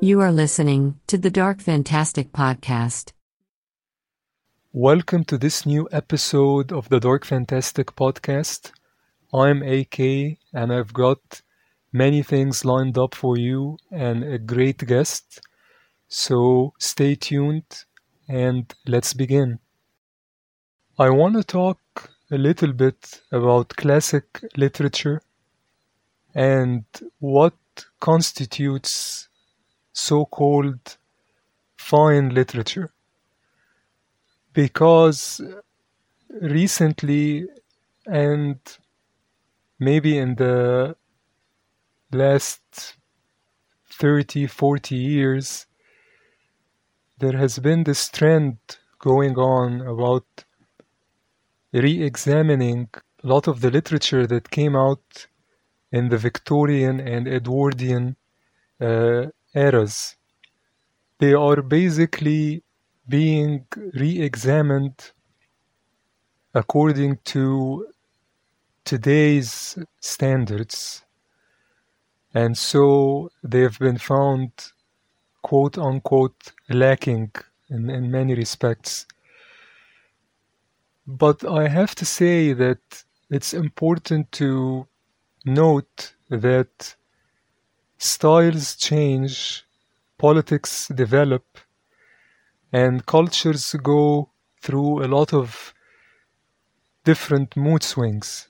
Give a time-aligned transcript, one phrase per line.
[0.00, 3.12] You are listening to the Dark Fantastic Podcast.
[4.72, 8.72] Welcome to this new episode of the Dark Fantastic Podcast.
[9.34, 11.42] I'm AK and I've got
[11.92, 15.40] many things lined up for you and a great guest.
[16.08, 17.84] So stay tuned
[18.28, 19.58] and let's begin.
[20.98, 21.80] I want to talk
[22.30, 25.20] a little bit about classic literature
[26.36, 26.84] and
[27.18, 27.54] what
[27.98, 29.28] constitutes
[29.94, 30.98] so called
[31.78, 32.92] fine literature.
[34.52, 35.40] Because
[36.28, 37.46] recently,
[38.04, 38.58] and
[39.78, 40.94] maybe in the
[42.12, 42.96] last
[43.92, 45.66] 30, 40 years,
[47.18, 48.58] there has been this trend
[48.98, 50.44] going on about
[51.72, 52.90] re examining
[53.24, 55.28] a lot of the literature that came out
[55.96, 58.16] in the Victorian and Edwardian
[58.80, 60.16] uh, eras.
[61.20, 62.62] They are basically
[63.08, 63.66] being
[64.02, 64.96] re examined
[66.62, 67.86] according to
[68.84, 71.02] today's standards.
[72.34, 74.50] And so they have been found,
[75.48, 77.32] quote unquote, lacking
[77.74, 79.06] in, in many respects.
[81.06, 82.82] But I have to say that
[83.30, 84.86] it's important to
[85.46, 86.96] note that
[87.98, 89.64] styles change,
[90.18, 91.44] politics develop,
[92.72, 94.30] and cultures go
[94.62, 95.74] through a lot of
[97.04, 98.48] different mood swings,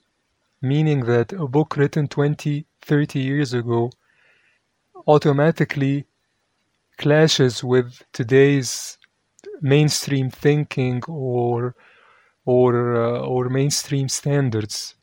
[0.61, 3.91] meaning that a book written 20, 30 years ago
[5.07, 6.05] automatically
[6.97, 8.97] clashes with today's
[9.61, 11.75] mainstream thinking or
[12.45, 14.96] or uh, or mainstream standards.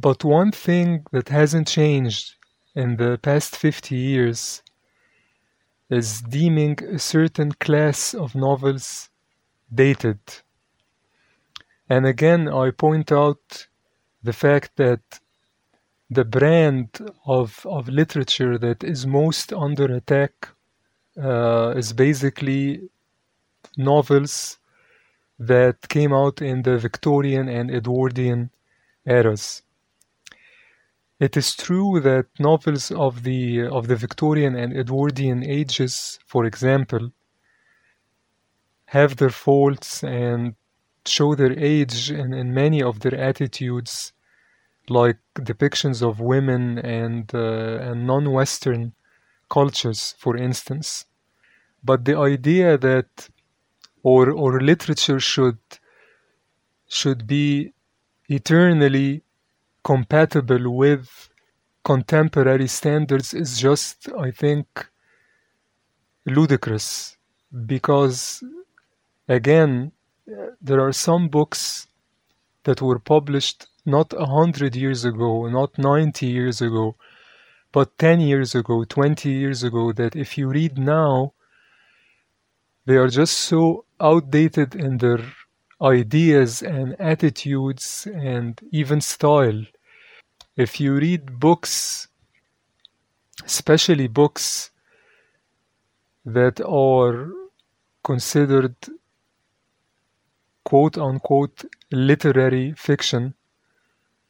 [0.00, 2.34] But one thing that hasn't changed
[2.74, 4.60] in the past 50 years
[5.88, 9.08] is deeming a certain class of novels
[9.72, 10.18] dated.
[11.88, 13.68] And again, I point out
[14.20, 15.20] the fact that
[16.10, 16.88] the brand
[17.24, 20.48] of, of literature that is most under attack
[21.16, 22.88] uh, is basically
[23.76, 24.58] novels
[25.38, 28.50] that came out in the Victorian and Edwardian
[29.06, 29.63] eras.
[31.24, 37.12] It is true that novels of the of the Victorian and Edwardian ages, for example,
[38.96, 40.54] have their faults and
[41.06, 44.12] show their age in, in many of their attitudes,
[44.90, 48.92] like depictions of women and uh, and non-Western
[49.48, 51.06] cultures, for instance.
[51.82, 53.30] But the idea that
[54.02, 55.62] or or literature should
[56.86, 57.72] should be
[58.28, 59.23] eternally
[59.84, 61.28] compatible with
[61.84, 64.66] contemporary standards is just I think
[66.24, 67.16] ludicrous
[67.66, 68.42] because
[69.28, 69.92] again
[70.60, 71.86] there are some books
[72.64, 76.96] that were published not a hundred years ago, not 90 years ago,
[77.72, 81.34] but 10 years ago, 20 years ago, that if you read now,
[82.86, 85.20] they are just so outdated in their
[85.82, 89.64] ideas and attitudes and even style.
[90.56, 92.08] If you read books,
[93.44, 94.70] especially books
[96.24, 97.32] that are
[98.04, 98.76] considered
[100.64, 103.34] quote unquote literary fiction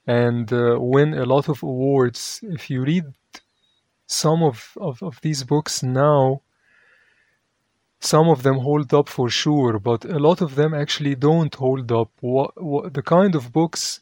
[0.07, 3.05] and uh, win a lot of awards, if you read
[4.07, 6.41] some of, of, of these books now,
[8.01, 11.91] some of them hold up for sure, but a lot of them actually don't hold
[11.93, 12.11] up.
[12.21, 14.01] What, what, the kind of books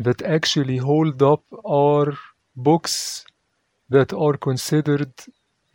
[0.00, 2.18] that actually hold up are
[2.56, 3.24] books
[3.90, 5.12] that are considered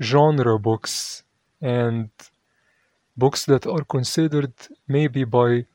[0.02, 1.24] genre books
[1.62, 2.09] and
[3.16, 4.53] books that are considered
[4.88, 5.66] maybe by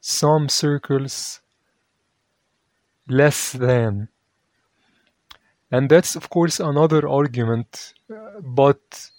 [0.00, 1.40] some circles
[3.06, 4.08] less than.
[5.70, 7.94] And that's, of course, another argument,
[8.42, 9.10] but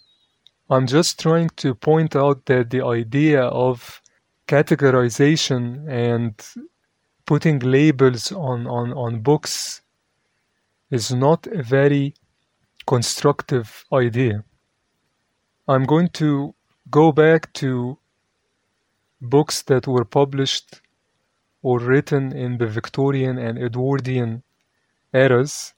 [0.68, 4.00] I'm just trying to point out that the idea of
[4.48, 6.34] categorization and
[7.26, 9.82] putting labels on, on, on books
[10.90, 12.14] is not a very
[12.86, 14.44] constructive idea.
[15.68, 16.54] I'm going to
[16.90, 17.98] go back to
[19.20, 20.80] books that were published
[21.62, 24.44] or written in the Victorian and Edwardian
[25.12, 25.74] eras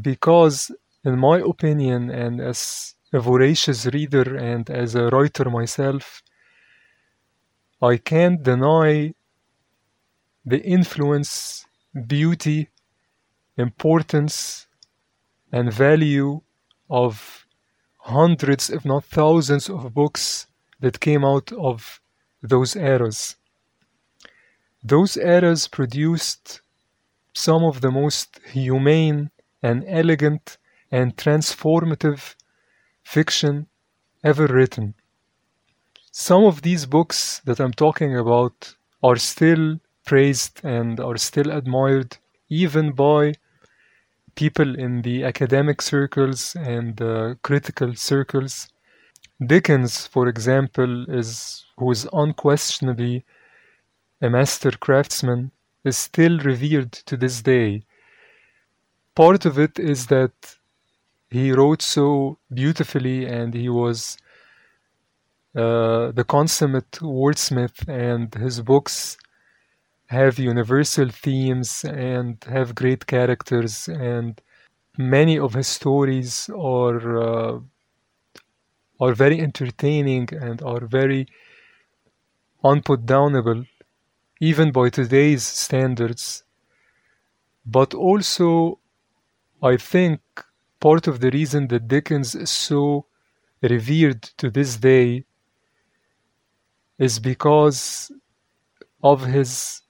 [0.00, 0.70] because,
[1.04, 6.22] in my opinion, and as a voracious reader and as a writer myself,
[7.80, 9.14] I can't deny
[10.44, 11.66] the influence,
[12.06, 12.68] beauty,
[13.56, 14.66] importance,
[15.52, 16.40] and value
[16.90, 17.46] of
[17.98, 20.46] hundreds, if not thousands, of books
[20.80, 22.00] that came out of
[22.42, 23.36] those eras.
[24.82, 26.60] Those eras produced
[27.32, 29.30] some of the most humane
[29.62, 30.58] and elegant
[30.90, 32.34] and transformative
[33.04, 33.68] fiction
[34.24, 34.94] ever written.
[36.10, 42.18] Some of these books that I'm talking about are still praised and are still admired
[42.48, 43.34] even by
[44.34, 48.68] people in the academic circles and uh, critical circles.
[49.44, 53.24] Dickens, for example, is who is unquestionably
[54.20, 55.50] a master craftsman,
[55.84, 57.82] is still revered to this day.
[59.14, 60.32] Part of it is that
[61.28, 64.16] he wrote so beautifully and he was
[65.54, 69.18] uh, the consummate wordsmith, and his books
[70.12, 74.40] have universal themes and have great characters, and
[74.98, 77.00] many of his stories are
[77.30, 77.60] uh,
[79.00, 81.26] are very entertaining and are very
[82.64, 83.68] unputdownable,
[84.40, 86.44] even by today's standards.
[87.66, 88.78] But also,
[89.62, 90.20] I think
[90.80, 93.06] part of the reason that Dickens is so
[93.62, 95.24] revered to this day
[96.98, 98.10] is because
[99.02, 99.81] of his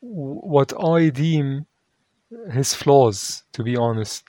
[0.00, 1.66] what I deem
[2.52, 4.24] his flaws, to be honest.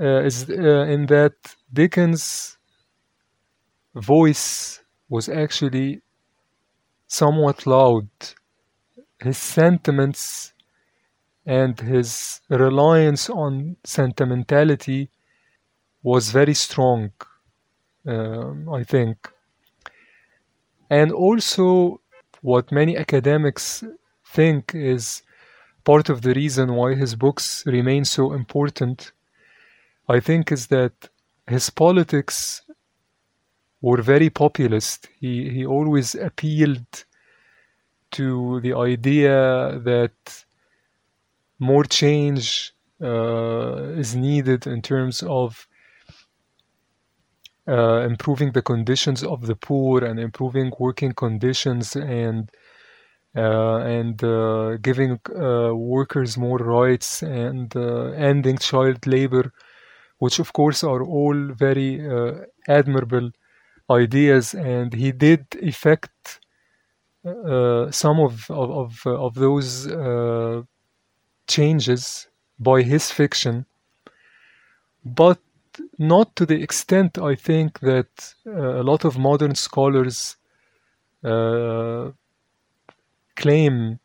[0.00, 1.34] Uh, is uh, in that
[1.72, 2.56] Dickens'
[3.94, 6.02] voice was actually
[7.08, 8.08] somewhat loud.
[9.20, 10.52] His sentiments
[11.44, 15.10] and his reliance on sentimentality
[16.02, 17.10] was very strong,
[18.06, 19.30] um, I think.
[20.90, 22.00] And also,
[22.42, 23.84] what many academics
[24.24, 25.22] think is
[25.84, 29.12] part of the reason why his books remain so important,
[30.08, 31.08] I think, is that
[31.46, 32.62] his politics
[33.80, 35.08] were very populist.
[35.18, 37.04] He, he always appealed
[38.10, 40.44] to the idea that
[41.58, 45.68] more change uh, is needed in terms of
[47.68, 52.50] uh, improving the conditions of the poor and improving working conditions and
[53.36, 59.52] uh, and uh, giving uh, workers more rights and uh, ending child labor,
[60.18, 62.00] which of course are all very
[62.68, 63.30] admirable
[63.90, 64.54] ideas.
[64.54, 66.40] And he did effect
[67.24, 69.86] some of of of, of those
[71.46, 72.28] changes
[72.58, 73.66] by his fiction,
[75.04, 75.38] but
[75.98, 80.36] not to the extent I think that uh, a lot of modern scholars
[81.24, 82.10] uh,
[83.36, 83.98] claim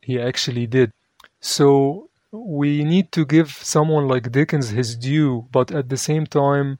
[0.00, 0.90] he actually did.
[1.40, 6.78] So we need to give someone like Dickens his due, but at the same time,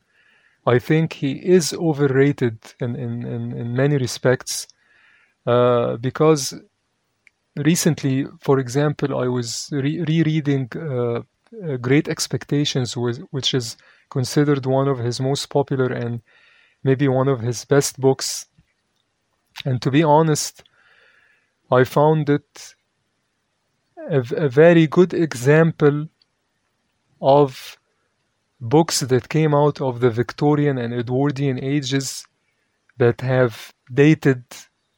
[0.66, 4.66] I think he is overrated in, in, in, in many respects
[5.46, 6.54] uh, because
[7.56, 11.20] recently, for example, I was re- rereading uh,
[11.80, 13.76] Great Expectations, which is
[14.10, 16.22] considered one of his most popular and
[16.82, 18.46] maybe one of his best books.
[19.64, 20.64] And to be honest,
[21.70, 22.74] I found it
[24.10, 26.08] a, a very good example
[27.20, 27.78] of
[28.60, 32.26] books that came out of the Victorian and Edwardian ages
[32.98, 34.44] that have dated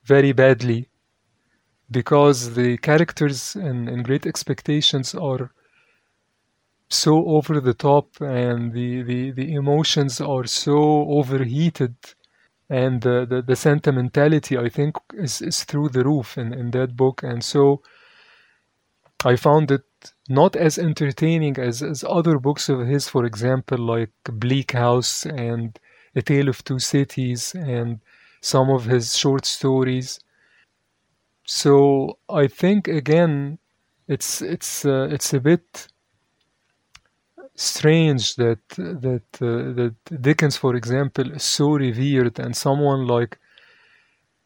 [0.04, 0.88] very badly
[1.90, 5.50] because the characters in, in Great Expectations are
[6.88, 10.76] so over the top and the, the, the emotions are so
[11.08, 11.96] overheated
[12.68, 16.96] and the, the, the sentimentality I think is, is through the roof in, in that
[16.96, 17.22] book.
[17.22, 17.82] And so
[19.24, 19.82] I found it
[20.28, 25.78] not as entertaining as, as other books of his for example like Bleak House and
[26.14, 28.00] A Tale of Two Cities and
[28.40, 30.20] some of his short stories.
[31.46, 33.58] So I think again
[34.06, 35.88] it's it's uh, it's a bit
[37.56, 43.38] strange that that uh, that Dickens, for example, is so revered, and someone like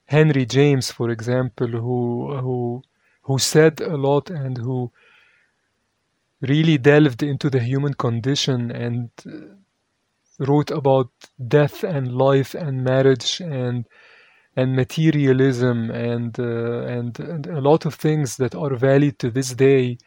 [0.06, 2.82] Henry James, for example, who who
[3.22, 4.90] who said a lot and who
[6.40, 9.54] really delved into the human condition and uh,
[10.38, 11.10] wrote about
[11.48, 13.86] death and life and marriage and
[14.56, 19.54] and materialism and, uh, and and a lot of things that are valid to this
[19.54, 19.98] day.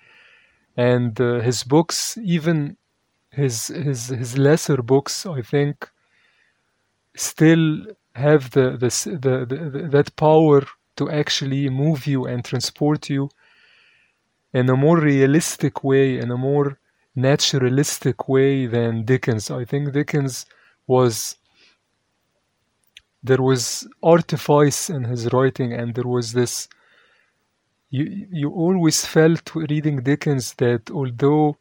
[0.75, 2.77] And uh, his books even
[3.33, 5.89] his his his lesser books, I think,
[7.15, 7.85] still
[8.15, 8.89] have the, the,
[9.25, 10.63] the, the that power
[10.97, 13.29] to actually move you and transport you
[14.53, 16.77] in a more realistic way, in a more
[17.15, 19.49] naturalistic way than Dickens.
[19.49, 20.45] I think Dickens
[20.87, 21.37] was
[23.23, 26.67] there was artifice in his writing and there was this
[27.89, 31.57] you you always felt reading Dickens that although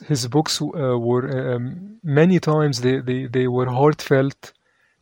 [0.00, 4.52] his books uh, were um, many times they, they, they were heartfelt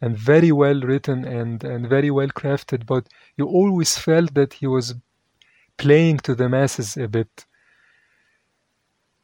[0.01, 3.07] and very well written and, and very well crafted, but
[3.37, 4.95] you always felt that he was
[5.77, 7.47] playing to the masses a bit.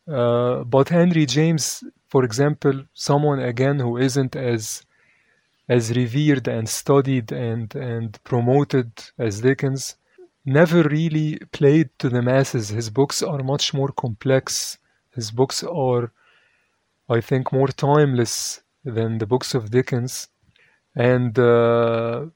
[0.08, 4.82] Uh, but Henry James, for example, someone again who isn't as
[5.68, 9.96] as revered and studied and and promoted as Dickens,
[10.44, 12.68] never really played to the masses.
[12.68, 14.78] His books are much more complex.
[15.16, 16.12] His books are,
[17.08, 20.28] I think, more timeless than the books of Dickens.
[20.94, 22.26] And uh,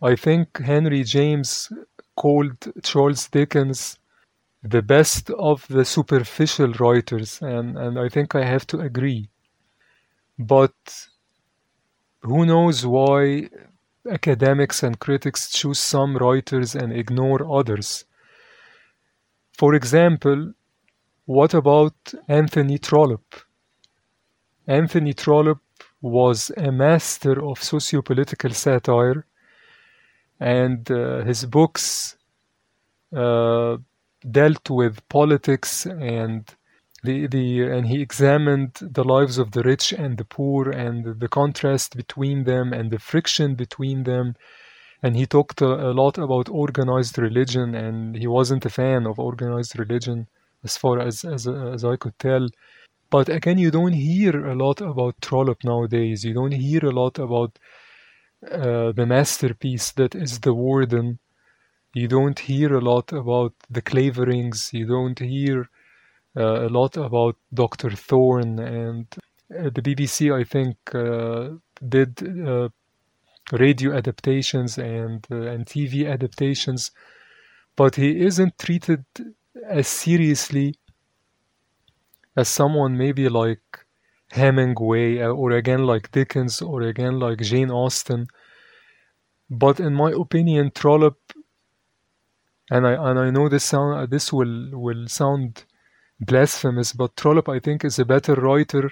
[0.00, 1.70] I think Henry James
[2.16, 3.98] called Charles Dickens
[4.62, 9.30] the best of the superficial writers, and, and I think I have to agree.
[10.38, 10.74] But
[12.22, 13.48] who knows why
[14.08, 18.04] academics and critics choose some writers and ignore others?
[19.56, 20.52] For example,
[21.26, 21.94] what about
[22.28, 23.34] Anthony Trollope?
[24.66, 25.62] Anthony Trollope
[26.00, 29.26] was a master of sociopolitical satire,
[30.38, 32.16] and uh, his books
[33.14, 33.76] uh,
[34.30, 36.54] dealt with politics and
[37.02, 41.28] the, the and he examined the lives of the rich and the poor and the
[41.28, 44.34] contrast between them and the friction between them
[45.02, 49.18] and he talked a, a lot about organized religion and he wasn't a fan of
[49.18, 50.28] organized religion
[50.64, 52.48] as far as as, as I could tell
[53.10, 56.24] but again, you don't hear a lot about Trollope nowadays.
[56.24, 57.58] You don't hear a lot about
[58.48, 61.18] uh, the masterpiece that is The Warden.
[61.92, 64.72] You don't hear a lot about the Claverings.
[64.72, 65.68] You don't hear
[66.36, 67.90] uh, a lot about Dr.
[67.90, 68.60] Thorne.
[68.60, 69.06] And
[69.52, 72.68] uh, the BBC, I think, uh, did uh,
[73.50, 76.92] radio adaptations and, and TV adaptations,
[77.74, 79.04] but he isn't treated
[79.66, 80.74] as seriously
[82.36, 83.60] as someone maybe like
[84.30, 88.28] Hemingway uh, or again like Dickens or again like Jane Austen.
[89.48, 91.32] But in my opinion, Trollope,
[92.70, 95.64] and I and I know this sound this will will sound
[96.20, 98.90] blasphemous, but Trollope I think is a better writer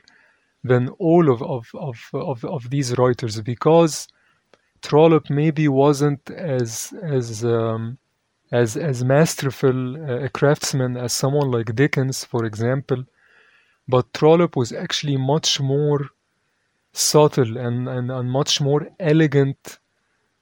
[0.64, 4.08] than all of of of of, of these writers because
[4.82, 7.98] Trollope maybe wasn't as as um,
[8.50, 9.78] as as masterful
[10.25, 13.05] a craftsman as someone like Dickens, for example
[13.88, 16.11] but Trollope was actually much more
[16.93, 19.78] subtle and, and, and much more elegant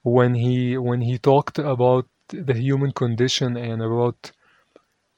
[0.02, 4.32] when he when he talked about the human condition and about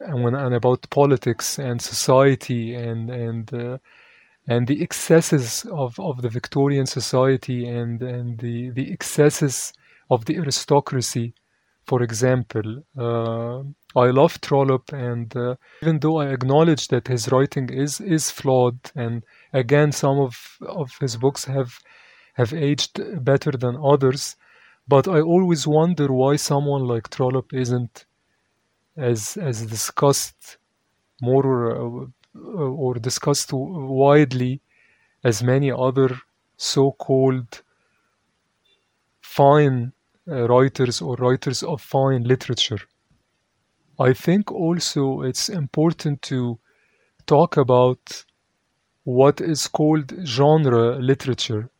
[0.00, 3.78] and when and about politics and society and and uh,
[4.46, 9.72] and the excesses of, of the Victorian society and and the the excesses
[10.10, 11.34] of the aristocracy,
[11.88, 12.84] for example.
[12.96, 13.62] Uh,
[13.96, 18.78] I love Trollope, and uh, even though I acknowledge that his writing is is flawed,
[18.94, 21.72] and again, some of of his books have
[22.34, 24.36] have aged better than others,
[24.86, 28.06] but I always wonder why someone like Trollope isn't
[28.96, 30.58] as as discussed
[31.22, 32.06] more uh,
[32.84, 34.60] or discussed widely
[35.24, 36.10] as many other
[36.56, 37.62] so-called
[39.20, 39.97] fine uh,
[40.28, 42.80] writers or writers of fine literature.
[43.98, 46.58] I think also it's important to
[47.26, 48.24] talk about
[49.04, 51.70] what is called genre literature.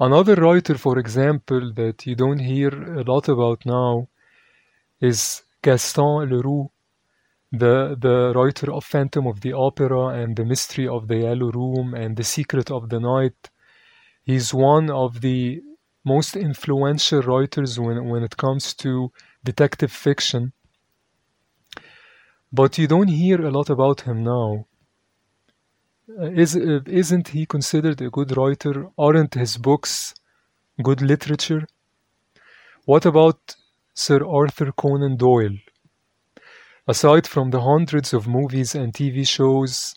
[0.00, 4.08] Another writer, for example, that you don't hear a lot about now
[5.00, 6.70] is Gaston Leroux,
[7.50, 11.94] the, the writer of Phantom of the Opera and The Mystery of the Yellow Room
[11.94, 13.50] and The Secret of the Night.
[14.22, 15.62] He's one of the
[16.16, 18.90] most influential writers when, when it comes to
[19.44, 20.52] detective fiction.
[22.50, 24.66] But you don't hear a lot about him now.
[26.08, 28.74] Uh, is, uh, isn't he considered a good writer?
[28.96, 30.14] Aren't his books
[30.82, 31.64] good literature?
[32.86, 33.56] What about
[33.94, 35.58] Sir Arthur Conan Doyle?
[36.86, 39.94] Aside from the hundreds of movies and TV shows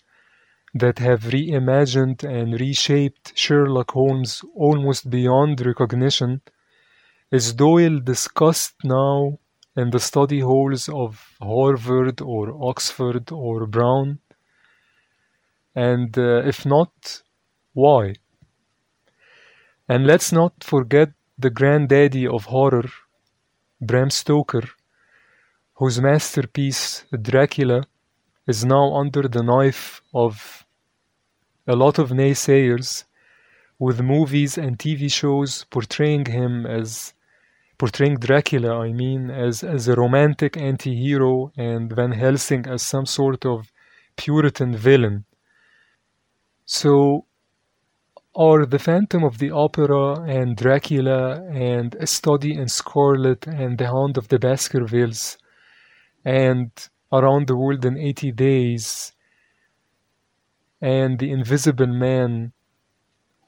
[0.74, 6.42] that have reimagined and reshaped Sherlock Holmes almost beyond recognition,
[7.32, 9.40] is Doyle discussed now
[9.76, 14.20] in the study halls of Harvard or Oxford or Brown?
[15.76, 17.22] And uh, if not,
[17.74, 18.16] why?
[19.88, 22.90] And let's not forget the granddaddy of horror,
[23.82, 24.64] Bram Stoker,
[25.76, 27.86] whose masterpiece Dracula
[28.48, 30.61] is now under the knife of
[31.68, 33.06] a lot of naysayers
[33.80, 37.14] with movies and TV shows portraying him as
[37.78, 43.08] portraying Dracula, I mean, as, as a romantic anti hero and Van Helsing as some
[43.08, 43.72] sort of
[44.16, 45.26] Puritan villain.
[46.66, 47.26] So,
[48.36, 53.88] are The Phantom of the Opera and Dracula and A Study in Scarlet and The
[53.88, 55.38] Hound of the Baskervilles
[56.24, 56.72] and
[57.12, 59.14] Around the World in 80 Days
[60.82, 62.54] and The Invisible Man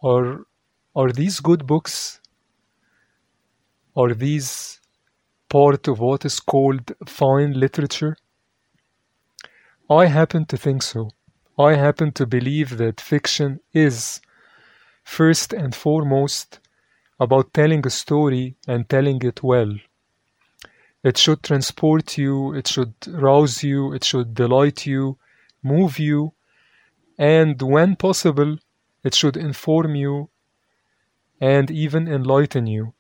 [0.04, 0.46] are
[0.96, 2.20] are these good books?
[3.96, 4.80] Are these
[5.50, 8.16] part of what is called fine literature?
[9.90, 11.12] I happen to think so.
[11.58, 14.22] I happen to believe that fiction is,
[15.04, 16.60] first and foremost,
[17.20, 19.74] about telling a story and telling it well.
[21.04, 25.18] It should transport you, it should rouse you, it should delight you,
[25.62, 26.34] move you,
[27.18, 28.58] and when possible,
[29.04, 30.30] it should inform you
[31.40, 32.94] and even enlighten you.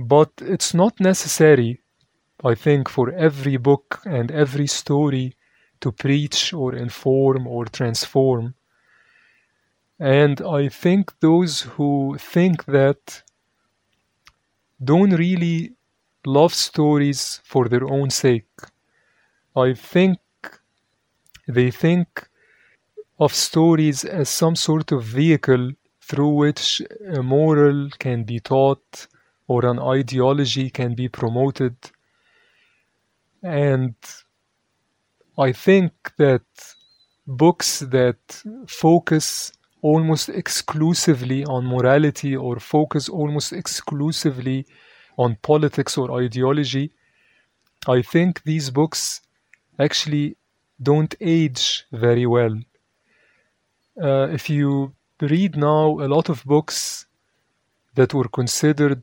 [0.00, 1.80] But it's not necessary,
[2.44, 5.36] I think, for every book and every story
[5.80, 8.54] to preach or inform or transform.
[10.00, 13.22] And I think those who think that
[14.82, 15.74] don't really
[16.26, 18.48] love stories for their own sake.
[19.56, 20.18] I think
[21.46, 22.29] they think
[23.20, 29.06] of stories as some sort of vehicle through which a moral can be taught
[29.46, 31.76] or an ideology can be promoted.
[33.42, 33.94] And
[35.38, 36.42] I think that
[37.26, 44.66] books that focus almost exclusively on morality or focus almost exclusively
[45.16, 46.92] on politics or ideology,
[47.86, 49.20] I think these books
[49.78, 50.36] actually
[50.82, 52.58] don't age very well.
[54.00, 57.06] Uh, if you read now a lot of books
[57.94, 59.02] that were considered,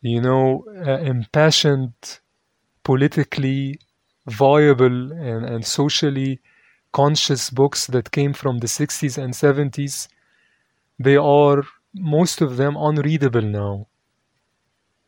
[0.00, 2.20] you know, uh, impassioned,
[2.84, 3.78] politically
[4.26, 6.40] viable, and, and socially
[6.92, 10.08] conscious books that came from the 60s and 70s,
[10.98, 11.62] they are,
[11.94, 13.86] most of them, unreadable now.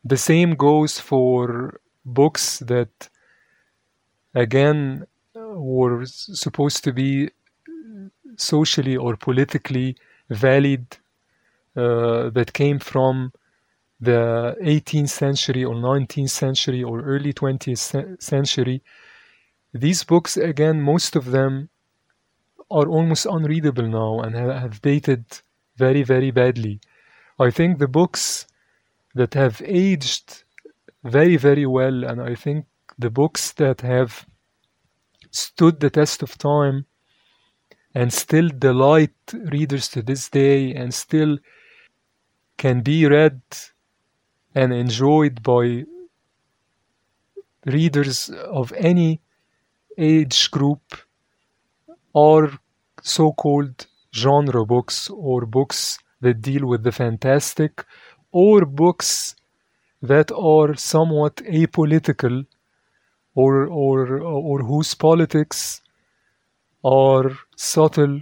[0.03, 3.09] The same goes for books that,
[4.33, 7.29] again, were supposed to be
[8.37, 9.95] socially or politically
[10.29, 10.97] valid
[11.75, 13.31] uh, that came from
[13.99, 18.81] the 18th century or 19th century or early 20th century.
[19.73, 21.69] These books, again, most of them
[22.71, 25.25] are almost unreadable now and have dated
[25.77, 26.79] very, very badly.
[27.39, 28.47] I think the books
[29.13, 30.43] that have aged
[31.03, 32.03] very, very well.
[32.03, 32.65] And I think
[32.97, 34.25] the books that have
[35.31, 36.85] stood the test of time
[37.95, 39.15] and still delight
[39.51, 41.37] readers to this day and still
[42.57, 43.41] can be read
[44.53, 45.85] and enjoyed by
[47.65, 49.21] readers of any
[49.97, 50.81] age group
[52.13, 52.51] are
[53.01, 57.85] so called genre books or books that deal with the fantastic
[58.31, 59.35] or books
[60.01, 62.45] that are somewhat apolitical
[63.35, 65.81] or or or whose politics
[66.83, 68.21] are subtle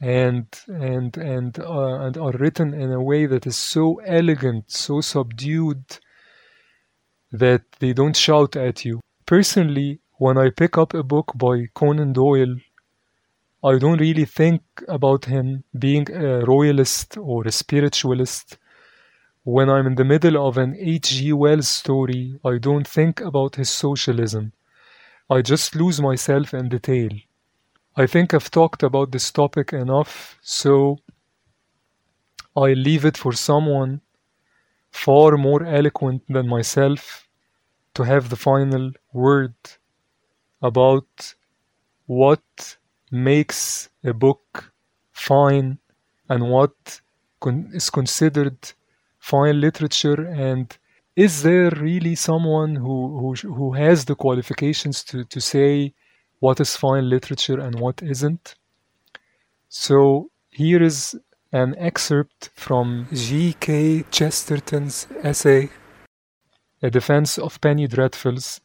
[0.00, 5.00] and and and uh, and are written in a way that is so elegant, so
[5.00, 5.84] subdued
[7.32, 9.00] that they don't shout at you.
[9.26, 12.56] Personally, when I pick up a book by Conan Doyle,
[13.64, 18.58] I don't really think about him being a royalist or a spiritualist
[19.46, 21.32] when I'm in the middle of an H.G.
[21.32, 24.52] Wells story, I don't think about his socialism.
[25.30, 27.16] I just lose myself in the tale.
[27.96, 30.98] I think I've talked about this topic enough, so
[32.54, 34.02] I leave it for someone
[34.90, 37.26] far more eloquent than myself
[37.94, 39.54] to have the final word
[40.60, 41.34] about
[42.06, 42.76] what
[43.10, 44.72] makes a book
[45.12, 45.78] fine
[46.28, 47.00] and what
[47.40, 48.58] con- is considered
[49.18, 50.76] fine literature and
[51.14, 55.94] is there really someone who, who, who has the qualifications to, to say
[56.46, 58.54] what is fine literature and what isn't?
[59.68, 61.18] So here is
[61.52, 64.04] an excerpt from G.K.
[64.12, 65.70] Chesterton's essay,
[66.84, 68.60] A Defense of Penny Dreadfuls,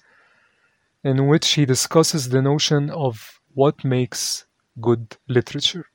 [1.03, 4.45] in which he discusses the notion of what makes
[4.79, 5.87] good literature.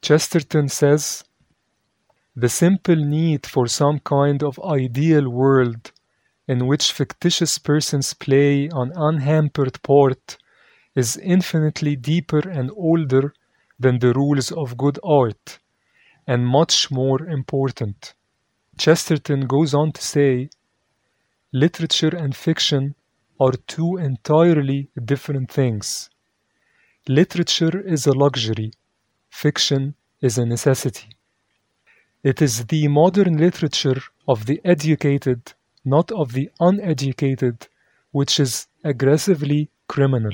[0.00, 1.24] Chesterton says,
[2.34, 5.91] the simple need for some kind of ideal world
[6.48, 10.36] in which fictitious persons play an unhampered part
[10.94, 13.32] is infinitely deeper and older
[13.78, 15.58] than the rules of good art,
[16.26, 18.14] and much more important.
[18.78, 20.50] Chesterton goes on to say,
[21.52, 22.94] literature and fiction
[23.40, 26.10] are two entirely different things.
[27.08, 28.72] Literature is a luxury,
[29.30, 31.16] fiction is a necessity.
[32.22, 37.68] It is the modern literature of the educated, not of the uneducated,
[38.10, 40.32] which is aggressively criminal.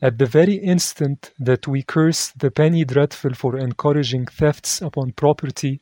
[0.00, 5.80] At the very instant that we curse the penny dreadful for encouraging thefts upon property,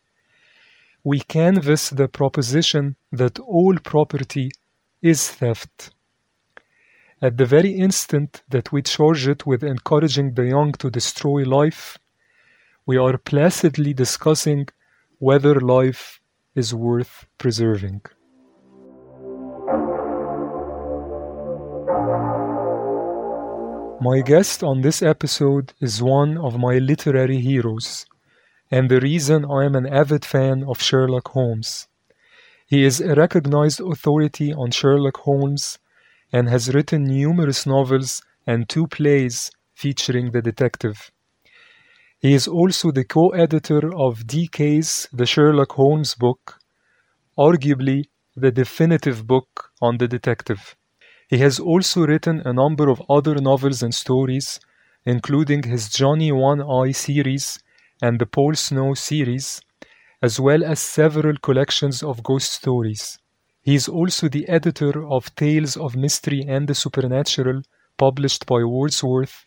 [1.03, 4.51] we canvass the proposition that all property
[5.01, 5.91] is theft.
[7.23, 11.99] At the very instant that we charge it with encouraging the young to destroy life,
[12.85, 14.69] we are placidly discussing
[15.19, 16.21] whether life
[16.55, 18.03] is worth preserving.
[24.03, 28.07] My guest on this episode is one of my literary heroes,
[28.71, 31.87] and the reason I am an avid fan of Sherlock Holmes.
[32.67, 35.79] He is a recognized authority on Sherlock Holmes
[36.33, 41.11] and has written numerous novels and two plays featuring the detective.
[42.21, 46.59] He is also the co-editor of DK's The Sherlock Holmes book,
[47.37, 50.75] arguably the definitive book on the detective.
[51.31, 54.59] He has also written a number of other novels and stories,
[55.05, 57.61] including his Johnny One Eye series
[58.03, 59.62] and the Paul Snow series,
[60.21, 63.21] as well as several collections of ghost stories.
[63.62, 67.62] He is also the editor of Tales of Mystery and the Supernatural,
[67.97, 69.45] published by Wordsworth,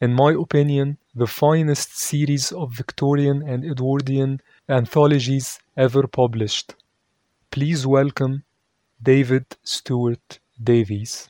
[0.00, 6.76] in my opinion, the finest series of Victorian and Edwardian anthologies ever published.
[7.50, 8.44] Please welcome
[9.02, 11.28] David Stuart Davies.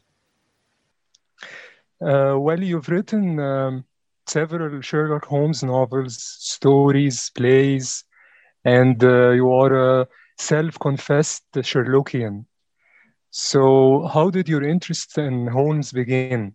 [2.00, 3.84] Uh, well, you've written um,
[4.26, 8.04] several Sherlock Holmes novels, stories, plays,
[8.64, 12.46] and uh, you are a self confessed Sherlockian.
[13.30, 16.54] So, how did your interest in Holmes begin?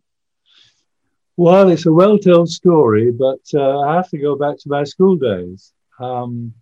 [1.37, 4.83] Well, it's a well told story, but uh, I have to go back to my
[4.83, 5.73] school days.
[5.99, 6.53] Um,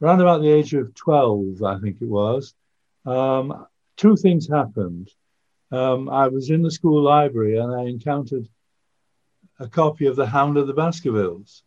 [0.00, 2.54] around about the age of 12, I think it was,
[3.06, 5.08] um, two things happened
[5.72, 8.48] um, I was in the school library and I encountered
[9.58, 11.62] a copy of The Hound of the Baskervilles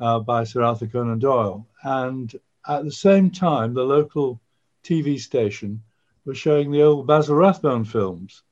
[0.00, 1.66] uh, by Sir Arthur Conan Doyle.
[1.84, 2.34] And
[2.66, 4.40] at the same time, the local
[4.82, 5.82] TV station
[6.24, 8.42] was showing the old Basil Rathbone films.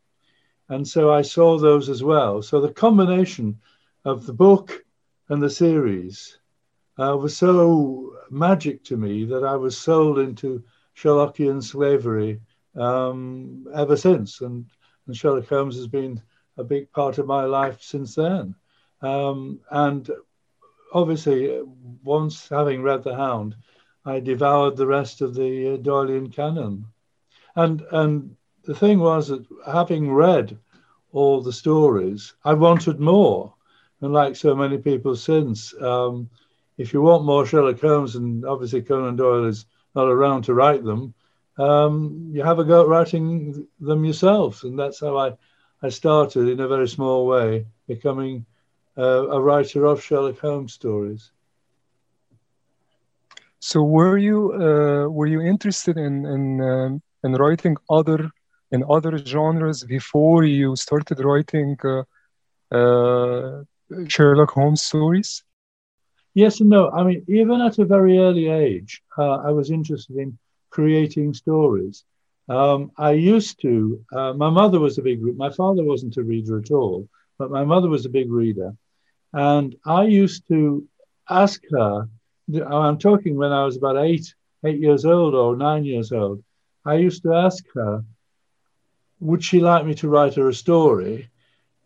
[0.69, 2.41] And so I saw those as well.
[2.41, 3.59] So the combination
[4.05, 4.85] of the book
[5.29, 6.39] and the series
[6.99, 10.63] uh, was so magic to me that I was sold into
[10.97, 12.41] Sherlockian slavery
[12.77, 14.41] um, ever since.
[14.41, 14.67] And
[15.07, 16.21] and Sherlock Holmes has been
[16.57, 18.55] a big part of my life since then.
[19.03, 20.11] Um, and
[20.93, 21.61] obviously,
[22.03, 23.55] once having read The Hound,
[24.05, 26.87] I devoured the rest of the uh, Doylean canon.
[27.55, 30.59] And and the thing was that having read
[31.13, 33.55] all the stories, I wanted more.
[34.01, 36.29] And like so many people since, um,
[36.77, 40.85] if you want more Sherlock Holmes, and obviously Conan Doyle is not around to write
[40.85, 41.15] them,
[41.59, 44.65] um, you have a go at writing them yourselves.
[44.65, 45.33] And that's how I,
[45.83, 48.45] I started in a very small way, becoming
[48.99, 51.31] uh, a writer of Sherlock Holmes stories.
[53.59, 58.31] So were you uh, were you interested in in um, in writing other
[58.71, 62.03] in other genres before you started writing uh,
[62.71, 63.65] uh,
[64.09, 65.43] Sherlock Holmes stories?
[66.35, 66.91] Yes and no.
[66.91, 70.39] I mean, even at a very early age, uh, I was interested in
[70.77, 72.05] creating stories.
[72.49, 73.75] Um, I used to,
[74.19, 77.09] uh, my mother was a big, my father wasn't a reader at all,
[77.39, 78.71] but my mother was a big reader.
[79.33, 80.87] And I used to
[81.43, 81.93] ask her,
[82.79, 84.27] I'm talking when I was about eight,
[84.67, 86.45] eight years old or nine years old.
[86.85, 88.05] I used to ask her,
[89.21, 91.31] would she like me to write her a story?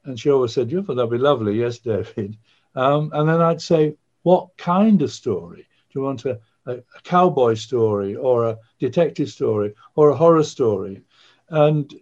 [0.04, 1.54] And she always said, yeah, that'd be lovely.
[1.64, 2.36] Yes, David.
[2.74, 5.62] Um, and then I'd say, what kind of story?
[5.62, 10.44] Do you want a, a, a cowboy story or a detective story or a horror
[10.44, 11.02] story.
[11.48, 11.92] And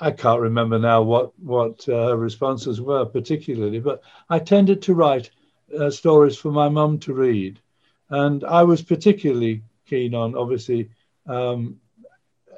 [0.00, 4.94] I can't remember now what what uh, her responses were particularly, but I tended to
[4.94, 5.30] write
[5.78, 7.60] uh, stories for my mum to read,
[8.10, 10.90] and I was particularly keen on obviously
[11.26, 11.80] um,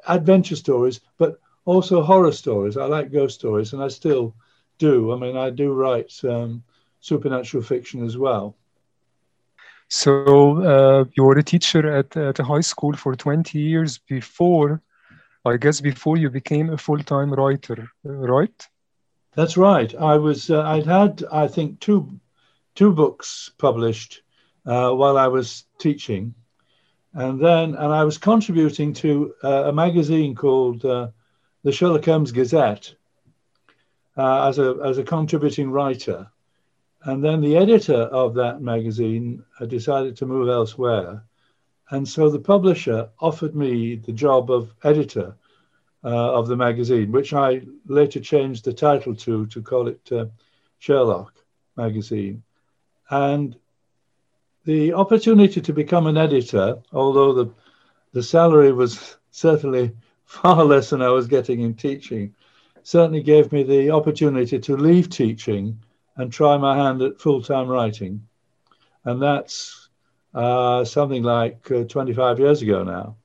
[0.09, 2.77] adventure stories, but also horror stories.
[2.77, 4.35] I like ghost stories, and I still
[4.79, 5.13] do.
[5.13, 6.63] I mean, I do write um,
[7.01, 8.57] supernatural fiction as well.
[9.95, 14.83] So uh, you were a teacher at, at a high school for 20 years before
[15.45, 18.69] I guess before you became a full-time writer, right?
[19.37, 19.95] That's right.
[19.95, 20.51] I was.
[20.51, 22.19] Uh, I'd had, I think, two
[22.75, 24.23] two books published
[24.65, 26.35] uh, while I was teaching,
[27.13, 31.09] and then and I was contributing to uh, a magazine called uh,
[31.63, 32.95] the Sherlock Holmes Gazette
[34.17, 36.31] uh, as a as a contributing writer,
[37.05, 41.23] and then the editor of that magazine decided to move elsewhere,
[41.91, 45.37] and so the publisher offered me the job of editor
[46.03, 50.27] uh, of the magazine, which I later changed the title to to call it uh,
[50.79, 51.35] Sherlock
[51.77, 52.43] Magazine,
[53.11, 53.55] and
[54.65, 57.51] the opportunity to become an editor, although the
[58.13, 59.93] the salary was certainly
[60.25, 62.35] far less than I was getting in teaching,
[62.83, 65.79] certainly gave me the opportunity to leave teaching
[66.17, 68.27] and try my hand at full time writing.
[69.05, 69.89] And that's
[70.35, 73.17] uh, something like uh, 25 years ago now.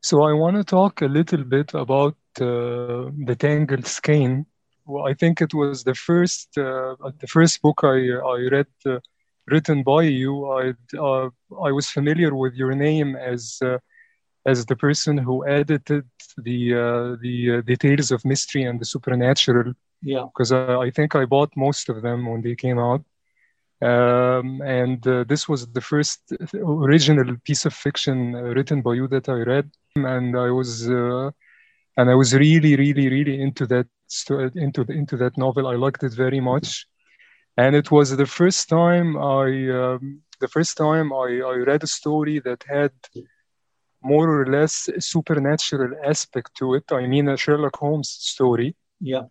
[0.00, 4.46] So I want to talk a little bit about uh, the Tangled Skein.
[4.86, 7.98] Well, I think it was the first uh, the first book I
[8.34, 9.00] I read uh,
[9.46, 11.28] written by you, I uh,
[11.62, 13.60] I was familiar with your name as
[14.46, 16.04] as the person who edited
[16.36, 17.18] the
[17.66, 19.74] the Tales of mystery and the supernatural.
[20.02, 23.04] Yeah, because I, I, think I bought most of them when they came out,
[23.82, 29.08] um, and uh, this was the first original piece of fiction uh, written by you
[29.08, 33.88] that I read, and I was and I was really, really, really into that
[34.54, 35.66] into the, into that novel.
[35.66, 36.86] I liked it very much
[37.58, 39.46] and it was the first time I
[39.80, 42.92] um, the first time I, I read a story that had
[44.00, 46.84] more or less supernatural aspect to it.
[46.92, 48.76] I mean, a Sherlock Holmes story.
[49.00, 49.24] Yeah.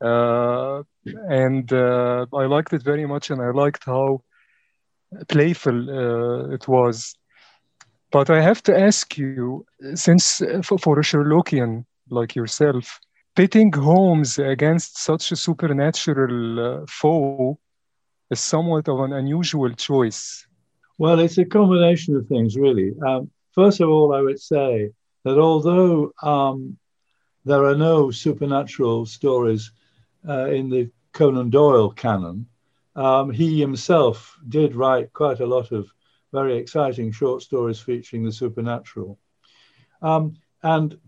[0.00, 0.82] Uh,
[1.28, 4.22] and uh, I liked it very much, and I liked how
[5.28, 7.14] playful uh, it was.
[8.12, 13.00] But I have to ask you, since uh, for, for a Sherlockian like yourself,
[13.36, 17.58] pitting Holmes against such a supernatural uh, foe
[18.30, 20.46] is somewhat of an unusual choice.
[20.98, 22.92] Well, it's a combination of things, really.
[23.06, 24.90] Um, first of all, I would say
[25.24, 26.76] that although um,
[27.44, 29.70] there are no supernatural stories
[30.28, 32.46] uh, in the Conan Doyle canon,
[32.96, 35.92] um, he himself did write quite a lot of
[36.32, 39.18] very exciting short stories featuring the supernatural.
[40.02, 40.98] Um, and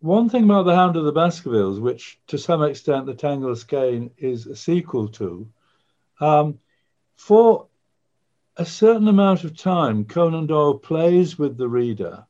[0.00, 4.10] one thing about The Hound of the Baskervilles, which to some extent the Tangled Skein
[4.16, 5.48] is a sequel to,
[6.20, 6.58] um,
[7.16, 7.68] for
[8.56, 12.26] a certain amount of time, Conan Doyle plays with the reader,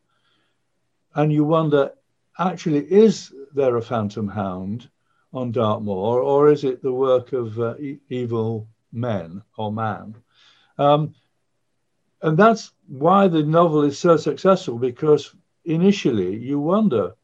[1.15, 1.93] and you wonder
[2.39, 4.89] actually, is there a phantom hound
[5.33, 10.15] on Dartmoor, or is it the work of uh, e- evil men or man?
[10.79, 11.15] Um,
[12.23, 17.15] and that's why the novel is so successful because initially you wonder,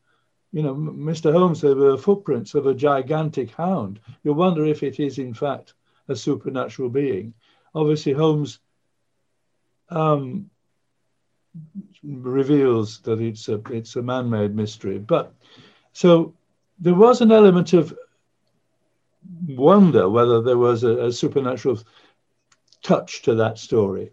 [0.53, 1.33] you know, Mr.
[1.33, 4.01] Holmes, there were footprints of a gigantic hound.
[4.23, 5.75] You wonder if it is, in fact,
[6.09, 7.35] a supernatural being.
[7.75, 8.59] Obviously, Holmes
[9.90, 10.51] um,
[12.03, 14.99] reveals that it's a it's a man-made mystery.
[14.99, 15.35] But
[15.92, 16.35] so
[16.81, 17.97] there was an element of
[19.47, 21.79] wonder whether there was a, a supernatural
[22.83, 24.12] touch to that story.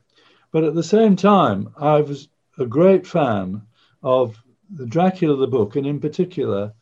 [0.51, 3.62] But at the same time, I was a great fan
[4.01, 6.73] of the Dracula the book, and in particular,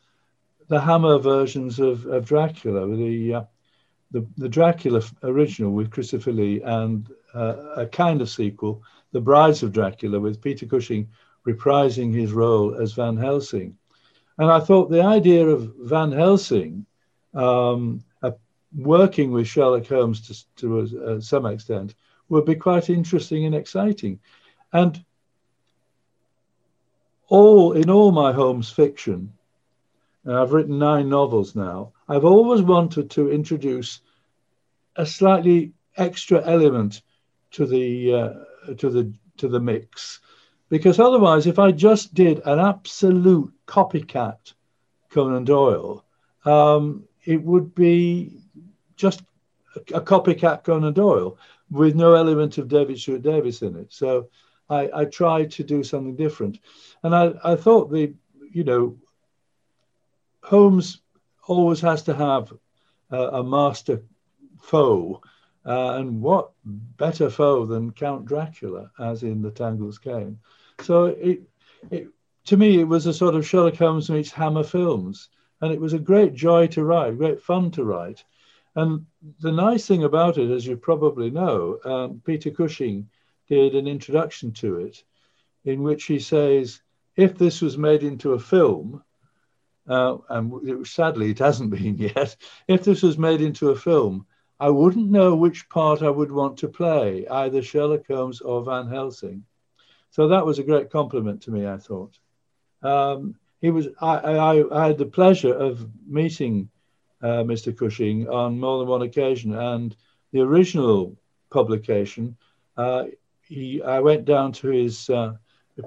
[0.68, 3.44] the Hammer versions of, of Dracula, the uh,
[4.12, 9.64] the, the Dracula original with Christopher Lee and uh, a kind of sequel, The Brides
[9.64, 11.10] of Dracula, with Peter Cushing
[11.48, 13.76] reprising his role as Van Helsing.
[14.38, 16.86] And I thought the idea of Van Helsing
[17.34, 18.32] um, uh,
[18.76, 21.96] working with Sherlock Holmes to, to uh, some extent
[22.30, 24.20] would be quite interesting and exciting.
[24.72, 25.04] And
[27.28, 29.34] all in all my Holmes fiction,
[30.26, 31.92] I've written nine novels now.
[32.08, 34.02] I've always wanted to introduce
[34.96, 37.02] a slightly extra element
[37.52, 40.20] to the uh, to the to the mix,
[40.74, 44.54] because otherwise, if I just did an absolute copycat
[45.12, 46.04] Conan Doyle,
[46.46, 48.42] um, it would be
[48.96, 49.22] just
[49.76, 51.38] a, a, copycat Conan Doyle
[51.70, 53.94] with no element of David Stuart Davies in it.
[53.94, 54.30] So
[54.68, 56.58] I, I tried to do something different,
[57.04, 58.12] and I, I thought the
[58.52, 58.98] you know
[60.42, 61.02] Holmes
[61.46, 62.52] always has to have
[63.12, 64.02] a, a master
[64.60, 65.22] foe.
[65.68, 70.40] Uh, and what better foe than Count Dracula, as in the Tangled Skein?
[70.82, 71.42] So it,
[71.92, 72.08] it,
[72.46, 75.30] to me, it was a sort of Sherlock Holmes meets Hammer films,
[75.62, 78.24] and it was a great joy to write, great fun to write.
[78.76, 79.06] And
[79.40, 83.10] the nice thing about it, as you probably know, um, Peter Cushing
[83.48, 85.04] did an introduction to it,
[85.64, 86.82] in which he says
[87.16, 89.04] if this was made into a film,
[89.88, 92.36] uh, and sadly it hasn't been yet,
[92.68, 94.26] if this was made into a film,
[94.60, 98.88] I wouldn't know which part I would want to play, either Sherlock Holmes or Van
[98.88, 99.44] Helsing.
[100.14, 102.20] So that was a great compliment to me, I thought.
[102.84, 106.70] Um, he was, I, I, I, had the pleasure of meeting
[107.24, 107.76] uh, Mr.
[107.76, 109.96] Cushing on more than one occasion, and
[110.32, 111.18] the original
[111.50, 112.38] publication,
[112.78, 113.06] uh,
[113.42, 115.34] he, I went down to his uh,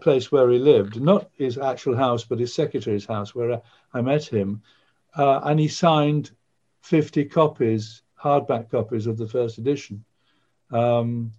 [0.01, 3.61] place where he lived, not his actual house, but his secretary's house, where I,
[3.95, 4.61] I met him,
[5.17, 6.33] uh, and he signed
[6.81, 10.05] 50 copies, hardback copies of the first edition.
[10.73, 11.31] Um,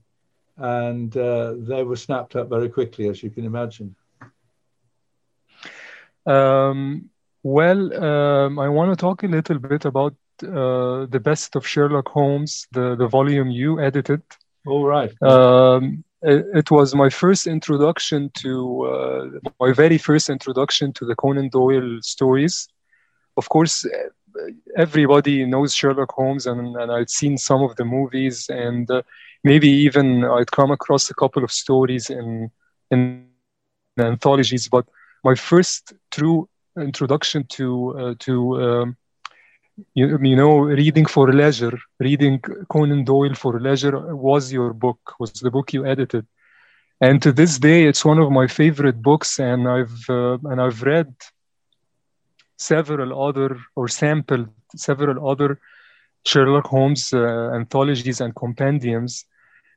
[0.58, 3.96] and uh, they were snapped up very quickly, as you can imagine.
[6.26, 7.10] Um,
[7.44, 12.10] well, um, I want to talk a little bit about uh, the best of Sherlock
[12.10, 14.22] Holmes, the, the volume you edited.
[14.66, 15.14] All right.
[15.22, 21.16] Um, it, it, was my first introduction to, uh, my very first introduction to the
[21.16, 22.68] Conan Doyle stories.
[23.38, 23.86] Of course,
[24.76, 29.04] everybody knows Sherlock Holmes, and, and I'd seen some of the movies, and uh,
[29.50, 30.06] maybe even
[30.36, 32.52] I'd come across a couple of stories in
[32.92, 33.02] in
[34.14, 34.66] anthologies.
[34.76, 34.86] But
[35.24, 36.38] my first true
[36.90, 37.68] introduction to
[38.00, 38.34] uh, to
[38.66, 38.98] um,
[40.00, 42.36] you, you know reading for leisure, reading
[42.74, 46.26] Conan Doyle for leisure was your book, was the book you edited.
[47.00, 50.82] And to this day, it's one of my favorite books, and I've uh, and I've
[50.94, 51.14] read
[52.58, 55.60] several other or sampled several other
[56.26, 59.26] Sherlock Holmes uh, anthologies and compendiums.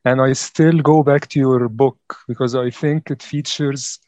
[0.03, 3.99] And I still go back to your book because I think it features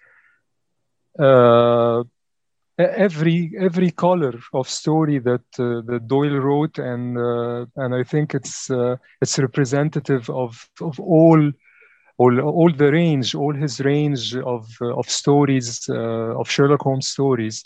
[1.20, 2.04] uh,
[2.78, 8.34] every every color of story that uh, that Doyle wrote, and uh, and I think
[8.34, 11.52] it's uh, it's representative of of all.
[12.20, 17.66] All, all the range, all his range of of stories, uh, of Sherlock Holmes stories,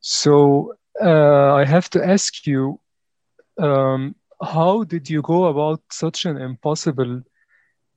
[0.00, 2.78] so uh, I have to ask you,
[3.58, 7.22] um, how did you go about such an impossible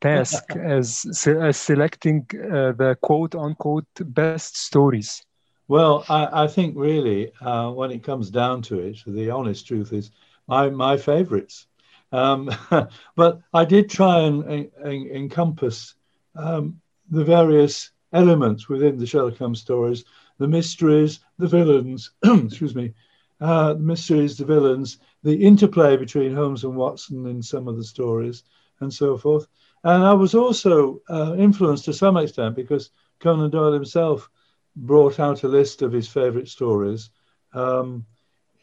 [0.06, 5.24] task as, as selecting uh, the quote unquote best stories?
[5.68, 9.94] Well, I, I think really, uh, when it comes down to it, the honest truth
[9.94, 10.12] is
[10.48, 11.68] my, my favorites.
[12.12, 12.50] Um,
[13.16, 15.96] but I did try and, and encompass
[16.36, 20.06] um, the various elements within the Sherlock Holmes stories
[20.38, 22.94] the mysteries, the villains, excuse me,
[23.42, 27.84] uh, the mysteries, the villains, the interplay between Holmes and Watson in some of the
[27.84, 28.44] stories,
[28.82, 29.48] and so forth.
[29.86, 34.30] And I was also uh, influenced to some extent because Conan Doyle himself
[34.76, 37.12] brought out a list of his favorite stories
[37.54, 38.06] um,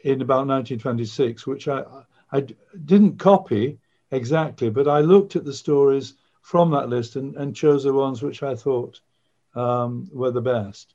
[0.04, 1.84] in about 1926, which I,
[2.32, 2.44] I
[2.84, 3.78] didn't copy
[4.10, 8.20] exactly, but I looked at the stories from that list and, and chose the ones
[8.20, 9.00] which I thought
[9.54, 10.94] um, were the best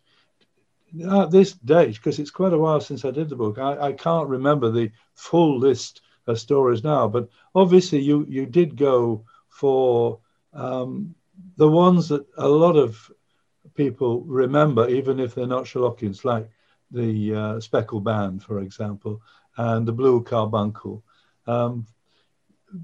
[1.10, 3.92] at this date, because it's quite a while since I did the book, I, I
[3.94, 7.08] can't remember the full list of stories now.
[7.08, 9.26] But obviously, you you did go
[9.58, 10.20] for
[10.54, 11.16] um,
[11.58, 13.12] the ones that a lot of
[13.74, 16.48] people remember, even if they're not Sherlockians, like
[16.92, 19.20] the uh, Speckled Band, for example,
[19.58, 21.04] and the Blue Carbuncle.
[21.48, 21.88] Um,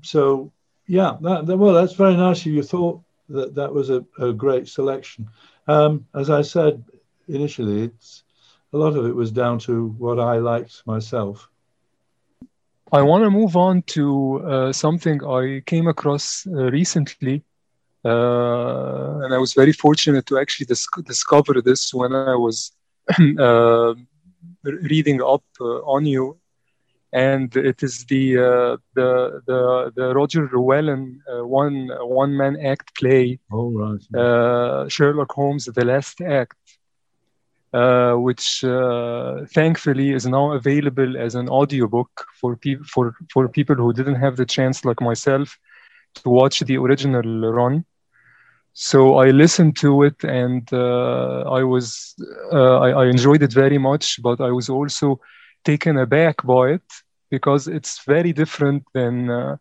[0.01, 0.51] so,
[0.87, 2.63] yeah, that, that, well, that's very nice you.
[2.63, 5.29] Thought that that was a, a great selection.
[5.67, 6.83] Um, as I said,
[7.27, 8.23] initially, it's
[8.73, 11.49] a lot of it was down to what I liked myself.
[12.93, 14.05] I want to move on to
[14.45, 17.43] uh, something I came across uh, recently,
[18.05, 22.71] uh, and I was very fortunate to actually dis- discover this when I was
[23.39, 23.95] uh,
[24.63, 26.37] reading up uh, on you,
[27.11, 31.19] and it is the uh, the the the Roger Llewellyn
[31.61, 34.91] one one man act play, oh, right.
[34.91, 36.57] Sherlock Holmes: The Last Act
[37.73, 43.75] uh, which uh, thankfully is now available as an audiobook for people for for people
[43.75, 45.57] who didn't have the chance, like myself,
[46.15, 47.85] to watch the original run.
[48.73, 52.15] So I listened to it, and uh, I was
[52.51, 54.21] uh, I, I, enjoyed it very much.
[54.21, 55.19] But I was also
[55.63, 56.89] taken aback by it
[57.29, 59.57] because it's very different than uh,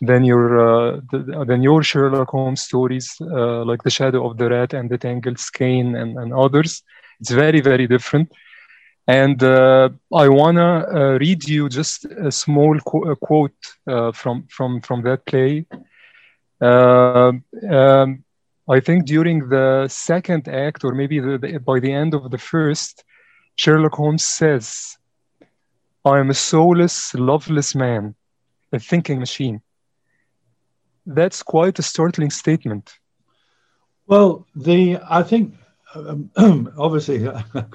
[0.00, 1.00] than your uh,
[1.44, 5.38] than your Sherlock Holmes stories, uh, like The Shadow of the Rat and The Tangled
[5.38, 6.82] Skein and, and others.
[7.22, 8.32] It's very, very different.
[9.06, 14.80] And uh, I wanna uh, read you just a small qu- quote uh, from from
[14.80, 15.66] from that play.
[16.60, 17.32] Uh,
[17.70, 18.24] um,
[18.68, 22.38] I think during the second act, or maybe the, the, by the end of the
[22.38, 23.04] first,
[23.54, 24.98] Sherlock Holmes says,
[26.04, 28.16] "I am a soulless, loveless man,
[28.72, 29.62] a thinking machine."
[31.06, 32.98] That's quite a startling statement.
[34.08, 35.54] Well, the I think
[35.94, 36.30] um,
[36.78, 37.28] obviously,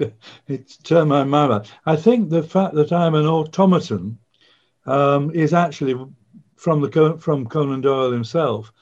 [0.48, 1.70] it's turned my mind back.
[1.86, 4.18] I think the fact that I'm an automaton
[4.86, 5.94] um, is actually
[6.56, 8.72] from the from Conan Doyle himself.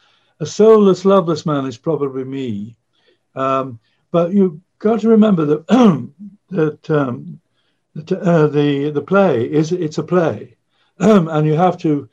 [0.41, 2.77] A soulless, loveless man is probably me,
[3.35, 3.79] um,
[4.11, 5.67] but you've got to remember that
[6.51, 7.41] that, um,
[7.95, 10.57] that uh, the the play is it's a play,
[10.99, 12.09] and you have to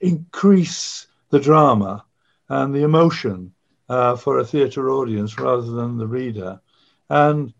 [0.00, 2.04] increase the drama
[2.48, 3.52] and the emotion
[3.88, 6.60] uh, for a theatre audience rather than the reader.
[7.08, 7.52] And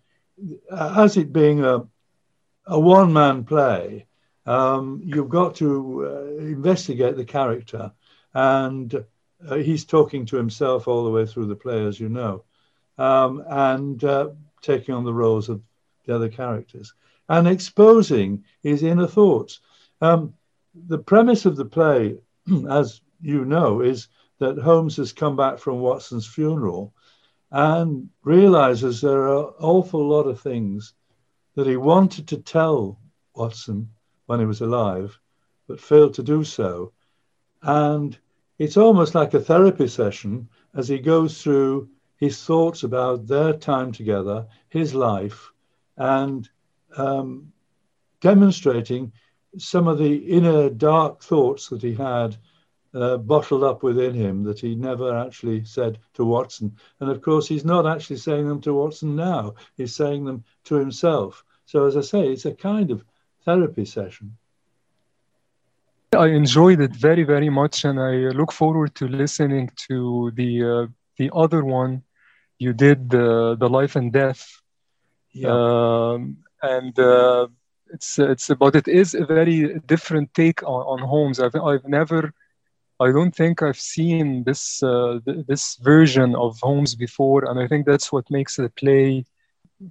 [0.71, 1.87] as it being a,
[2.67, 4.07] a one man play,
[4.45, 7.93] um, you've got to uh, investigate the character.
[8.35, 9.05] And
[9.49, 12.45] uh, he's talking to himself all the way through the play, as you know,
[12.99, 14.31] um, and uh,
[14.63, 15.63] taking on the roles of
[16.05, 16.95] the other characters
[17.29, 19.61] and exposing his inner thoughts.
[20.01, 20.35] Um,
[20.75, 22.17] the premise of the play,
[22.71, 26.93] as you know, is that Holmes has come back from Watson's funeral
[27.51, 30.95] and realizes there are an awful lot of things
[31.55, 32.99] that he wanted to tell
[33.35, 33.91] Watson
[34.27, 35.19] when he was alive,
[35.67, 36.93] but failed to do so.
[37.63, 38.17] And
[38.59, 43.93] it's almost like a therapy session as he goes through his thoughts about their time
[43.93, 45.53] together, his life,
[45.97, 46.49] and
[46.97, 47.53] um,
[48.21, 49.13] demonstrating
[49.59, 52.37] some of the inner dark thoughts that he had
[52.97, 56.77] uh, bottled up within him that he never actually said to Watson.
[57.01, 60.77] And of course, he's not actually saying them to Watson now, he's saying them to
[60.77, 61.45] himself.
[61.67, 63.05] So, as I say, it's a kind of
[63.45, 64.37] therapy session.
[66.17, 70.87] I enjoyed it very, very much, and I look forward to listening to the uh,
[71.19, 72.03] the other one
[72.59, 74.63] you did, the the life and death.
[75.33, 75.51] Yeah.
[75.51, 77.49] Um, and uh,
[77.93, 81.41] it's it's but it is a very different take on, on Holmes.
[81.41, 82.33] I've I've never
[83.01, 87.67] I don't think I've seen this uh, th- this version of Holmes before, and I
[87.69, 89.25] think that's what makes the play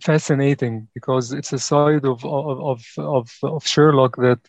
[0.02, 4.40] fascinating because it's a side of of of, of Sherlock that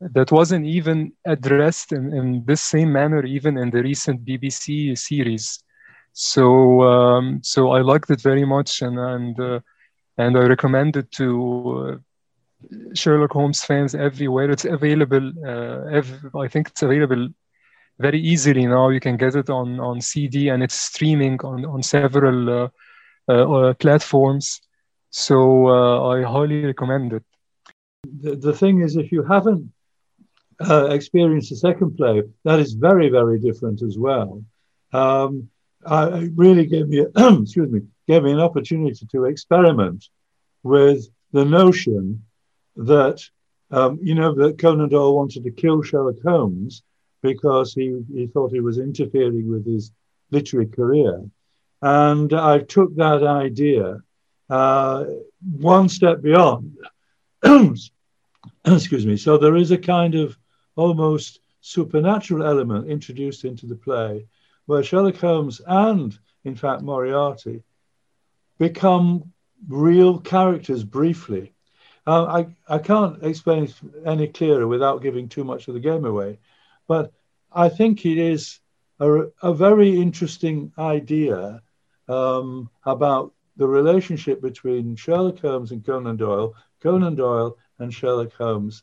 [0.00, 5.62] that wasn't even addressed in, in this same manner even in the recent BBC series.
[6.12, 9.60] So um, so I liked it very much, and and uh,
[10.18, 11.28] and I recommend it to.
[11.94, 11.96] Uh,
[12.94, 14.48] Sherlock Holmes fans everywhere.
[14.50, 15.32] It's available.
[15.44, 17.28] Uh, ev- I think it's available
[17.98, 18.88] very easily now.
[18.88, 22.68] You can get it on, on CD and it's streaming on, on several uh,
[23.28, 24.60] uh, uh platforms.
[25.10, 25.68] So
[26.10, 27.24] I highly recommend it.
[28.20, 29.70] The, the thing is, if you haven't
[30.60, 34.42] uh, experienced the second play, that is very, very different as well.
[34.92, 35.50] Um,
[35.86, 40.08] I, it really gave me, excuse me, gave me an opportunity to experiment
[40.62, 42.24] with the notion
[42.76, 43.22] that,
[43.70, 46.82] um, you know, that Conan Doyle wanted to kill Sherlock Holmes
[47.22, 49.92] because he, he thought he was interfering with his
[50.30, 51.22] literary career.
[51.80, 53.98] And I took that idea
[54.50, 55.04] uh,
[55.58, 56.76] one step beyond.
[58.64, 59.16] Excuse me.
[59.16, 60.36] So there is a kind of
[60.76, 64.26] almost supernatural element introduced into the play
[64.66, 67.62] where Sherlock Holmes and, in fact, Moriarty
[68.58, 69.32] become
[69.68, 71.52] real characters briefly.
[72.06, 72.24] Uh,
[72.68, 76.38] I, I can't explain it any clearer without giving too much of the game away.
[76.92, 77.10] But
[77.50, 78.60] I think it is
[79.00, 79.08] a,
[79.42, 81.62] a very interesting idea
[82.06, 88.82] um, about the relationship between Sherlock Holmes and Conan Doyle, Conan Doyle and Sherlock Holmes.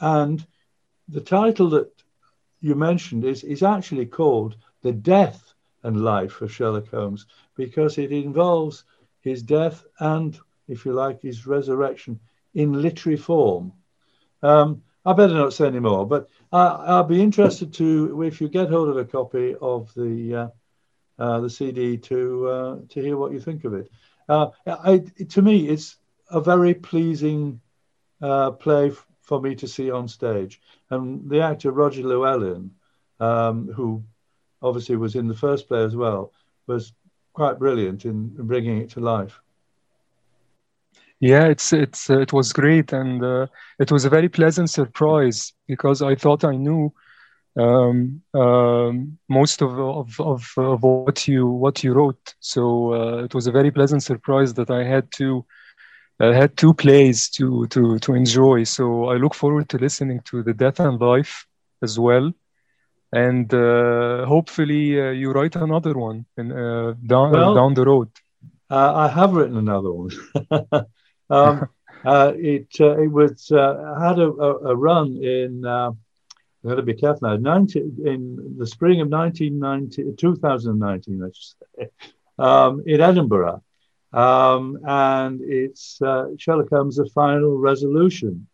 [0.00, 0.44] And
[1.06, 1.92] the title that
[2.60, 7.24] you mentioned is, is actually called The Death and Life of Sherlock Holmes
[7.54, 8.82] because it involves
[9.20, 10.36] his death and,
[10.66, 12.18] if you like, his resurrection
[12.52, 13.72] in literary form.
[14.42, 18.48] Um, I better not say any more, but I, will be interested to if you
[18.48, 20.48] get hold of a copy of the uh,
[21.22, 23.90] uh, the CD to uh, to hear what you think of it.
[24.28, 24.98] Uh, I,
[25.28, 25.96] to me, it's
[26.30, 27.60] a very pleasing
[28.22, 32.70] uh, play f- for me to see on stage, and the actor Roger Llewellyn,
[33.20, 34.02] um, who
[34.62, 36.32] obviously was in the first play as well,
[36.66, 36.94] was
[37.34, 39.40] quite brilliant in bringing it to life.
[41.24, 43.46] Yeah, it's it's uh, it was great, and uh,
[43.78, 46.92] it was a very pleasant surprise because I thought I knew
[47.56, 52.34] um, um, most of, of, of, of, what you what you wrote.
[52.40, 55.46] So uh, it was a very pleasant surprise that I had to
[56.20, 58.64] I had two plays to to to enjoy.
[58.64, 61.46] So I look forward to listening to the Death and Life
[61.80, 62.34] as well,
[63.14, 68.10] and uh, hopefully uh, you write another one in, uh, down well, down the road.
[68.68, 70.10] I have written another one.
[71.30, 71.68] Um,
[72.04, 75.64] uh, it uh, it was uh, had a, a, run in.
[75.64, 75.92] Uh,
[76.64, 77.36] I've got to be careful now.
[77.36, 81.34] 90, in the spring of 1990, 2019, I should
[81.76, 81.90] say,
[82.38, 83.62] um, in Edinburgh,
[84.12, 88.46] Um, and it's uh, Sherlock Holmes: The Final Resolution.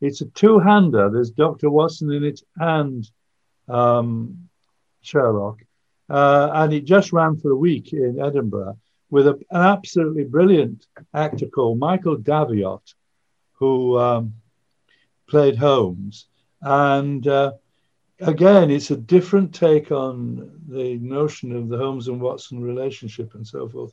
[0.00, 1.08] It's a two-hander.
[1.08, 1.70] There's Dr.
[1.70, 3.08] Watson in it and
[3.68, 4.48] um,
[5.00, 5.62] Sherlock,
[6.10, 8.76] uh, and it just ran for a week in Edinburgh
[9.14, 12.94] with a, an absolutely brilliant actor called Michael Daviot,
[13.52, 14.34] who um,
[15.28, 16.26] played Holmes.
[16.60, 17.52] And uh,
[18.18, 23.46] again, it's a different take on the notion of the Holmes and Watson relationship and
[23.46, 23.92] so forth.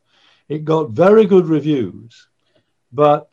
[0.49, 2.28] It got very good reviews,
[2.91, 3.28] but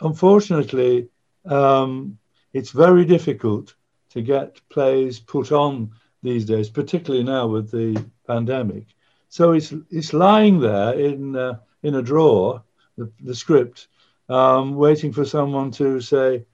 [0.00, 1.10] unfortunately,
[1.44, 2.16] um,
[2.54, 3.74] it's very difficult
[4.12, 5.90] to get plays put on
[6.22, 8.86] these days, particularly now with the pandemic.
[9.34, 12.62] So it's it's lying there in uh, in a drawer,
[12.96, 13.88] the, the script,
[14.28, 16.44] um, waiting for someone to say,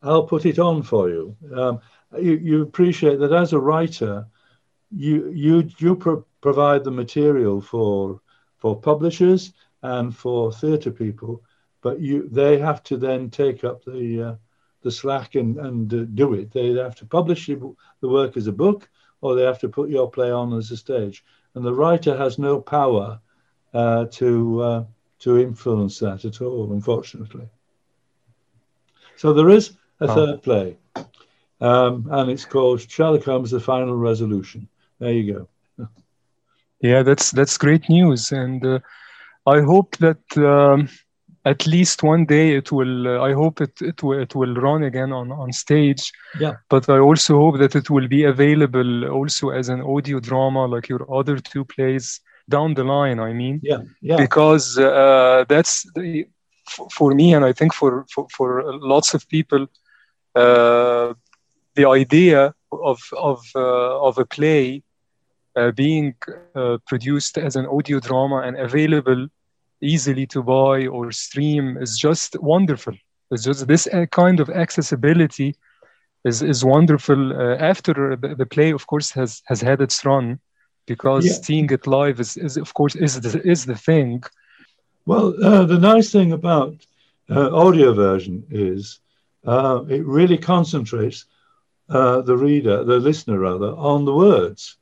[0.00, 1.80] "I'll put it on for you." Um,
[2.18, 4.26] you, you appreciate that as a writer,
[4.90, 8.22] you you you pro- provide the material for
[8.56, 11.42] for publishers and for theatre people,
[11.82, 14.34] but you they have to then take up the uh,
[14.80, 16.50] the slack and and uh, do it.
[16.50, 18.88] They have to publish the work as a book,
[19.20, 21.22] or they have to put your play on as a stage.
[21.54, 23.20] And the writer has no power
[23.74, 24.84] uh, to uh,
[25.20, 27.48] to influence that at all, unfortunately.
[29.16, 30.14] So there is a oh.
[30.14, 30.76] third play
[31.62, 34.68] um, and it's called Sherlock Holmes: The Final Resolution.
[34.98, 35.48] There you
[35.78, 35.88] go.
[36.80, 38.80] yeah, that's that's great news, and uh,
[39.46, 40.88] I hope that um,
[41.44, 43.08] at least one day it will.
[43.08, 46.12] Uh, I hope it it will it will run again on on stage.
[46.38, 46.54] Yeah.
[46.68, 50.88] But I also hope that it will be available also as an audio drama, like
[50.88, 53.18] your other two plays down the line.
[53.20, 53.60] I mean.
[53.62, 53.82] Yeah.
[54.00, 54.16] Yeah.
[54.16, 56.26] Because uh, that's the,
[56.90, 59.66] for me, and I think for for, for lots of people.
[60.34, 61.12] Uh,
[61.74, 64.82] the idea of of uh, of a play
[65.56, 66.14] uh, being
[66.54, 69.28] uh, produced as an audio drama and available
[69.82, 72.94] easily to buy or stream is just wonderful.
[73.30, 75.54] It's just this kind of accessibility
[76.24, 77.32] is is wonderful.
[77.32, 80.38] Uh, after the, the, play, of course, has has had its run,
[80.86, 81.32] because yeah.
[81.32, 84.22] seeing it live is, is of course is the, is the thing.
[85.06, 86.74] Well, uh, the nice thing about
[87.28, 89.00] uh, audio version is
[89.44, 91.24] it really concentrates
[91.88, 94.76] uh, the reader, the listener rather, on the words.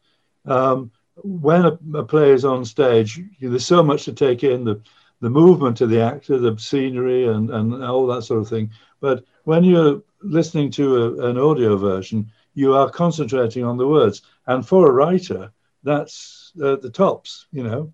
[0.45, 0.91] Um,
[1.23, 4.81] when a, a, play is on stage, there's so much to take in the,
[5.21, 8.71] the movement of the actor, the scenery, and, and all that sort of thing.
[9.01, 14.23] But when you're listening to a, an audio version, you are concentrating on the words.
[14.47, 15.53] And for a writer,
[15.83, 17.93] that's uh, the tops, you know.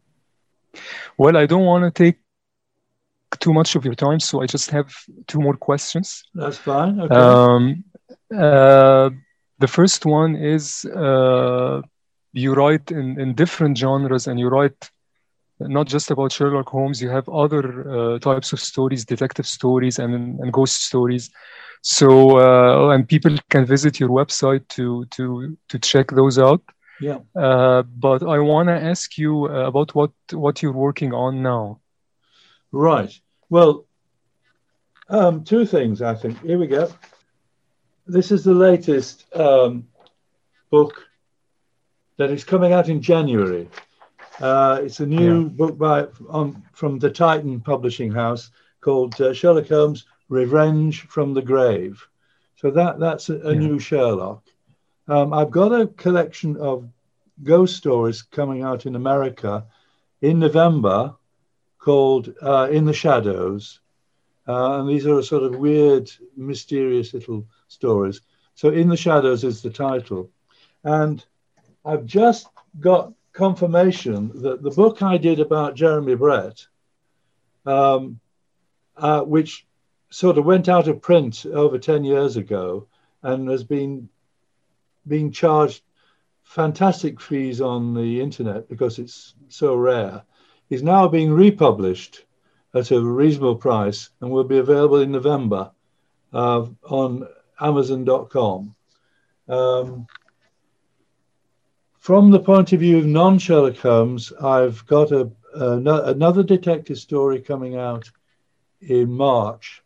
[1.19, 2.19] Well, I don't want to take
[3.41, 4.93] too much of your time, so I just have
[5.27, 6.25] two more questions.
[6.35, 7.01] That's fine.
[7.01, 7.15] Okay.
[7.15, 7.85] Um,
[8.35, 9.11] uh,
[9.59, 11.83] the first one is uh,
[12.37, 14.91] you write in, in different genres and you write
[15.59, 20.39] not just about Sherlock Holmes, you have other uh, types of stories, detective stories and,
[20.41, 21.31] and ghost stories.
[21.83, 26.63] So, uh, and people can visit your website to, to, to check those out.
[27.01, 27.21] Yeah.
[27.35, 31.81] Uh, but I want to ask you about what, what you're working on now.
[32.73, 33.19] Right.
[33.49, 33.87] Well,
[35.09, 36.43] um, two things, I think.
[36.43, 36.91] Here we go
[38.07, 39.87] this is the latest um,
[40.71, 41.07] book
[42.17, 43.69] that is coming out in January.
[44.41, 45.49] Uh, it's a new yeah.
[45.49, 48.51] book by on from the Titan Publishing House
[48.81, 52.07] called uh, Sherlock Holmes: Revenge from the Grave.
[52.57, 53.61] So that that's a, a yeah.
[53.61, 54.43] new Sherlock.
[55.09, 56.89] Um, I've got a collection of
[57.43, 59.67] ghost stories coming out in America
[60.23, 61.15] in November
[61.79, 63.81] called uh, In the Shadows.
[64.49, 68.21] Uh, and these are sort of weird, mysterious little stories.
[68.55, 70.31] So In the Shadows is the title.
[70.85, 71.25] And
[71.87, 72.49] I've just
[72.81, 76.67] got confirmation that the book I did about Jeremy Brett,
[77.65, 78.19] um,
[78.97, 79.67] uh, which
[80.11, 82.89] sort of went out of print over 10 years ago
[83.23, 84.09] and has been
[85.07, 85.83] being charged
[86.43, 90.23] fantastic fees on the internet because it's so rare,
[90.71, 92.25] is now being republished
[92.75, 95.71] at a reasonable price and will be available in November
[96.33, 97.29] uh, on
[97.61, 98.75] Amazon.com.
[99.49, 100.07] Um,
[102.07, 105.73] from the point of view of non Sherlock Holmes, I've got a, a,
[106.05, 108.09] another detective story coming out
[108.81, 109.83] in March.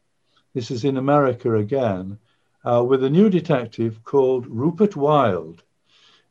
[0.53, 2.19] This is in America again,
[2.63, 5.63] uh, with a new detective called Rupert Wilde.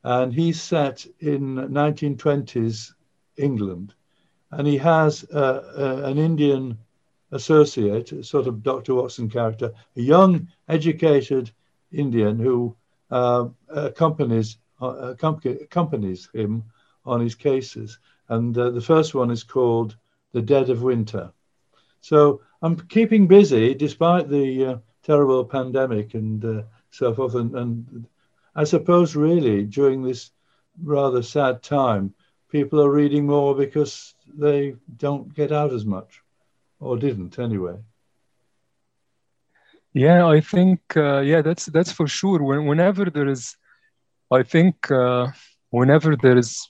[0.04, 2.94] And he's set in 1920s
[3.38, 3.96] England.
[4.52, 6.78] And he has uh, uh, an Indian
[7.32, 8.94] associate, a sort of Dr.
[8.94, 11.50] Watson character, a young, educated
[11.92, 12.76] Indian who
[13.10, 16.64] uh, accompanies uh, accompanies him
[17.06, 18.00] on his cases.
[18.28, 19.96] And uh, the first one is called
[20.32, 21.32] the dead of winter.
[22.02, 26.62] So I'm keeping busy despite the uh, terrible pandemic and uh,
[26.92, 27.36] so forth.
[27.36, 28.08] And, and
[28.56, 30.32] I suppose, really, during this
[30.84, 32.14] rather sad time,
[32.50, 36.22] people are reading more because they don't get out as much,
[36.80, 37.78] or didn't anyway.
[39.94, 42.44] Yeah, I think uh, yeah, that's that's for sure.
[42.44, 43.58] When, whenever there is,
[44.32, 45.28] I think uh,
[45.70, 46.70] whenever there is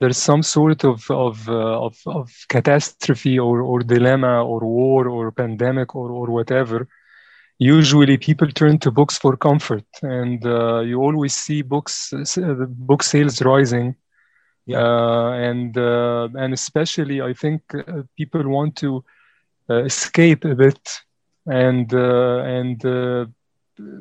[0.00, 5.32] there's some sort of of, uh, of, of catastrophe or, or dilemma or war or
[5.32, 6.88] pandemic or, or whatever,
[7.58, 13.02] usually people turn to books for comfort, and uh, you always see books uh, book
[13.02, 13.94] sales rising.
[14.66, 14.78] Yeah.
[14.78, 17.62] Uh, and uh, and especially, I think
[18.16, 19.04] people want to
[19.68, 20.80] escape a bit
[21.46, 23.26] and uh, and uh,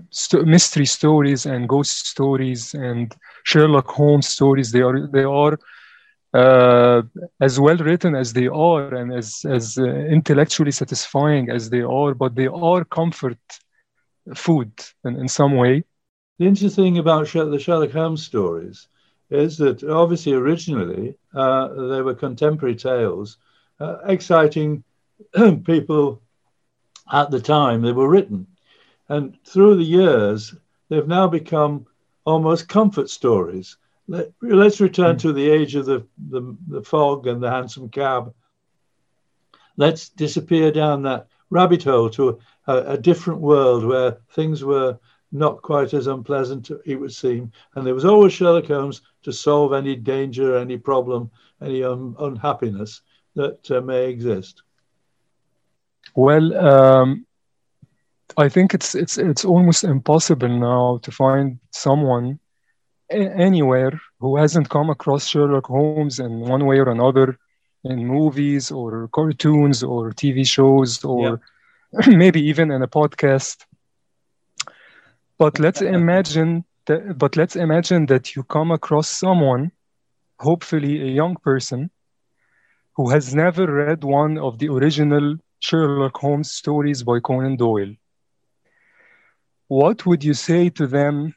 [0.09, 3.13] st- mystery stories and ghost stories and
[3.43, 4.71] Sherlock Holmes stories.
[4.71, 5.57] They are they are
[6.33, 7.01] uh,
[7.41, 9.83] as well written as they are and as as uh,
[10.17, 13.39] intellectually satisfying as they are, but they are comfort
[14.35, 14.71] food
[15.05, 15.83] in, in some way.
[16.39, 18.87] The interesting thing about the Sherlock Holmes stories
[19.29, 23.37] is that obviously originally uh, they were contemporary tales,
[23.79, 24.83] uh, exciting
[25.65, 26.21] people
[27.11, 28.47] at the time they were written.
[29.13, 30.55] And through the years,
[30.89, 31.85] they've now become
[32.25, 33.77] almost comfort stories.
[34.07, 35.19] Let, us return mm.
[35.19, 38.33] to the age of the, the, the fog and the hansom cab.
[39.77, 44.97] Let's disappear down that rabbit hole to a, a, different world where things were
[45.31, 47.51] not quite as unpleasant, it would seem.
[47.75, 51.29] And there was always Sherlock Holmes to solve any danger, any problem,
[51.61, 53.01] any un- unhappiness
[53.35, 54.63] that uh, may exist.
[56.15, 57.27] Well, um,
[58.37, 62.39] I think it's it's it's almost impossible now to find someone
[63.11, 67.37] a- anywhere who hasn't come across Sherlock Holmes in one way or another
[67.83, 71.41] in movies or cartoons or TV shows or
[71.93, 72.07] yeah.
[72.17, 73.65] maybe even in a podcast.
[75.37, 79.71] But let's imagine that, but let's imagine that you come across someone,
[80.39, 81.91] hopefully a young person,
[82.95, 87.93] who has never read one of the original Sherlock Holmes stories by Conan Doyle.
[89.73, 91.33] What would you say to them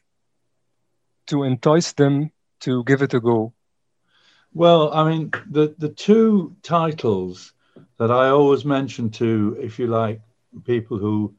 [1.25, 2.29] to entice them
[2.59, 3.53] to give it a go?
[4.53, 7.53] Well, I mean, the, the two titles
[7.97, 10.21] that I always mention to, if you like,
[10.65, 11.33] people who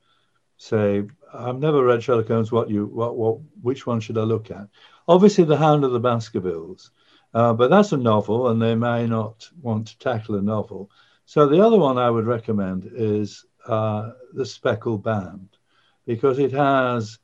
[0.57, 4.51] say, I've never read Sherlock Holmes, what you what what which one should I look
[4.51, 4.67] at?
[5.07, 6.91] Obviously the Hound of the Baskervilles.
[7.33, 10.91] Uh, but that's a novel, and they may not want to tackle a novel.
[11.27, 15.58] So the other one I would recommend is uh, The Speckled Band
[16.09, 17.19] because it has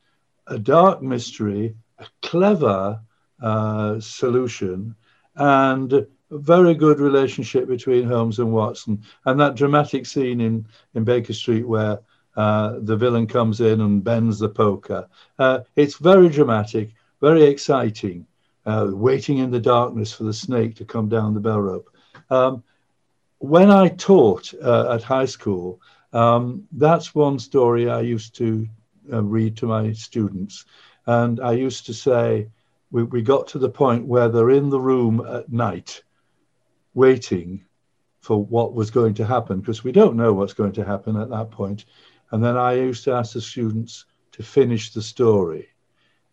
[0.47, 3.01] a dark mystery, a clever
[3.43, 4.95] uh, solution,
[5.37, 9.03] and a very good relationship between Holmes and Watson.
[9.25, 11.99] And that dramatic scene in, in Baker Street where
[12.37, 15.09] uh, the villain comes in and bends the poker.
[15.39, 16.91] Uh, it's very dramatic,
[17.23, 18.27] very exciting,
[18.67, 21.89] uh, waiting in the darkness for the snake to come down the bell rope.
[22.29, 22.63] Um,
[23.39, 25.81] when I taught uh, at high school,
[26.15, 28.67] um, that's one story I used to
[29.13, 30.65] uh, read to my students.
[31.07, 32.49] And I used to say,
[32.91, 36.03] we, we got to the point where they're in the room at night
[36.95, 37.65] waiting
[38.21, 41.29] for what was going to happen because we don't know what's going to happen at
[41.31, 41.85] that point.
[42.31, 45.69] And then I used to ask the students to finish the story.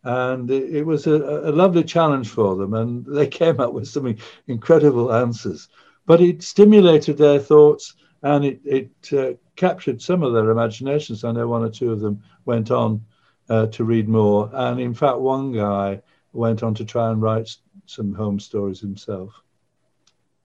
[0.03, 2.73] And it, was a, a lovely challenge for them.
[2.73, 4.15] And they came up with some
[4.47, 5.67] incredible answers
[6.05, 11.23] but it stimulated their thoughts and it, it uh, captured some of their imaginations.
[11.23, 13.01] I know one or two of them went on
[13.49, 14.49] uh, to read more.
[14.53, 16.01] And in fact, one guy
[16.33, 17.49] went on to try and write
[17.85, 19.33] some Holmes stories himself.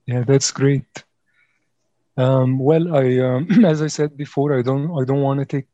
[0.07, 1.05] Yeah, that's great.
[2.17, 5.67] Um, well, I, um, as I said before, I don't, I don't want to take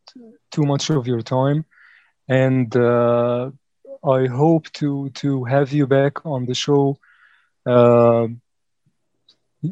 [0.50, 1.64] too much of your time,
[2.28, 3.50] and uh,
[4.04, 6.98] I hope to to have you back on the show
[7.66, 8.26] uh,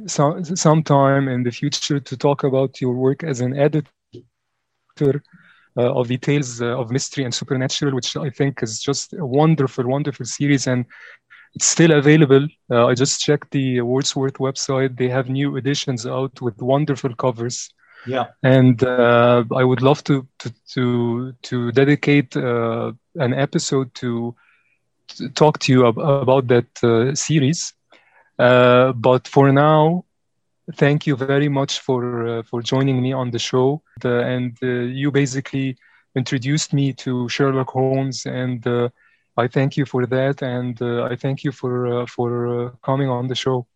[0.06, 3.90] so, sometime in the future to talk about your work as an editor
[5.76, 9.24] uh, of the tales uh, of mystery and supernatural, which I think is just a
[9.24, 10.84] wonderful, wonderful series, and
[11.54, 12.46] it's still available.
[12.70, 17.70] Uh, I just checked the Wordsworth website; they have new editions out with wonderful covers.
[18.06, 24.34] Yeah, and uh, I would love to to to, to dedicate uh, an episode to,
[25.08, 27.74] to, talk to you ab- about that uh, series.
[28.40, 30.04] Uh, but for now,
[30.76, 33.82] thank you very much for uh, for joining me on the show.
[34.00, 34.66] The, and uh,
[35.00, 35.76] you basically
[36.14, 38.88] introduced me to Sherlock Holmes, and uh,
[39.36, 40.42] I thank you for that.
[40.42, 42.30] And uh, I thank you for for
[42.82, 43.66] coming on the show.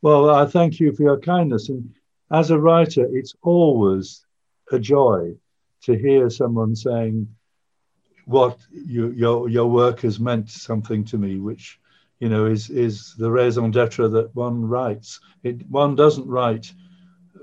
[0.00, 1.68] Well, I thank you for your kindness.
[1.68, 1.90] And
[2.30, 4.24] as a writer, it's always
[4.70, 5.34] a joy
[5.82, 7.26] to hear someone saying
[8.26, 11.80] what you, your your work has meant something to me, which
[12.20, 15.20] you know is is the raison d'être that one writes.
[15.42, 16.72] It, one doesn't write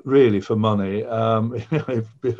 [0.04, 1.04] really for money.
[1.04, 2.36] Um, it'd be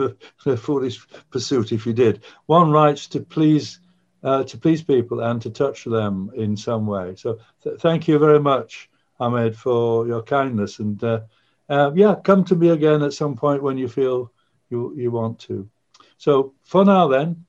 [0.46, 2.24] a foolish pursuit if you did.
[2.46, 3.80] One writes to please
[4.24, 7.16] uh, to please people and to touch them in some way.
[7.16, 10.80] So th- thank you very much, Ahmed, for your kindness.
[10.80, 11.22] And uh,
[11.70, 14.32] uh, yeah, come to me again at some point when you feel
[14.70, 15.70] you you want to.
[16.18, 17.46] So for now, then,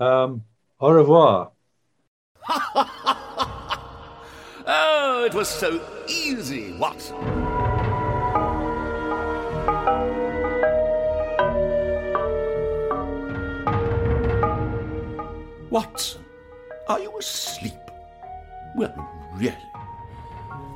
[0.00, 0.44] um,
[0.80, 1.50] au revoir.
[5.18, 6.94] oh, it was so easy, what?
[15.70, 16.24] Watson,
[16.88, 17.72] are you asleep?
[18.76, 19.56] Well, really.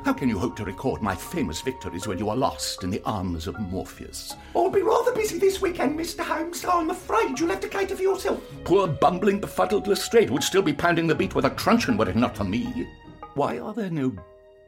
[0.04, 3.00] How can you hope to record my famous victories when you are lost in the
[3.04, 4.34] arms of Morpheus?
[4.56, 6.24] I'll be rather busy this weekend, Mr.
[6.24, 8.42] Holmes, so I'm afraid you'll have to cater for yourself.
[8.64, 12.16] Poor bumbling, befuddled Lestrade would still be pounding the beat with a truncheon were it
[12.16, 12.88] not for me.
[13.34, 14.14] Why are there no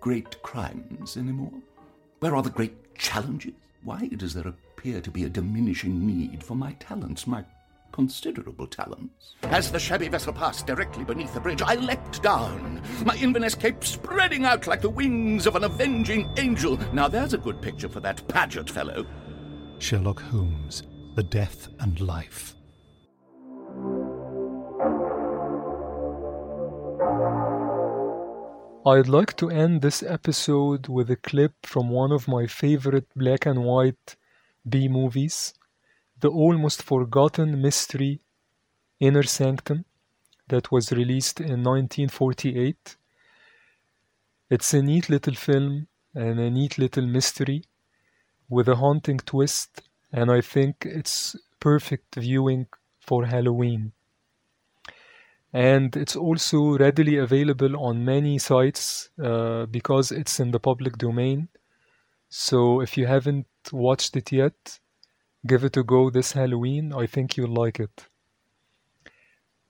[0.05, 1.63] great crimes anymore?
[2.21, 3.55] Where are the great challenges?
[3.85, 7.43] Why does there appear to be a diminishing need for my talents, my
[7.91, 9.35] considerable talents.
[9.45, 13.83] As the shabby vessel passed directly beneath the bridge, I leapt down, my Inverness cape
[13.83, 16.77] spreading out like the wings of an avenging angel.
[16.93, 19.07] Now there's a good picture for that Paget fellow.
[19.79, 20.83] Sherlock Holmes,
[21.15, 22.55] The Death and Life.
[28.87, 33.47] I'd like to end this episode with a clip from one of my favorite black
[33.47, 34.17] and white
[34.69, 35.55] B movies,
[36.21, 38.21] the almost forgotten mystery
[39.01, 39.87] Inner Sanctum
[40.49, 42.97] that was released in 1948.
[44.51, 47.65] It's a neat little film and a neat little mystery
[48.51, 49.81] with a haunting twist,
[50.13, 52.67] and I think it's perfect viewing
[53.01, 53.93] for Halloween.
[55.55, 61.49] And it's also readily available on many sites uh, because it's in the public domain.
[62.29, 64.81] So if you haven't watched it yet,
[65.47, 66.93] give it a go this Halloween.
[66.93, 68.09] I think you'll like it.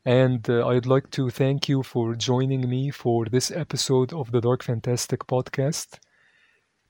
[0.07, 4.41] And uh, I'd like to thank you for joining me for this episode of the
[4.41, 5.99] Dark Fantastic podcast.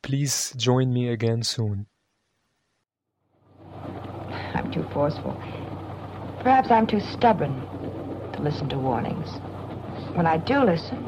[0.02, 1.86] Please join me again soon.
[4.54, 5.32] I'm too forceful.
[6.44, 7.83] Perhaps I'm too stubborn
[8.44, 9.28] listen to warnings.
[10.14, 10.98] When I do listen,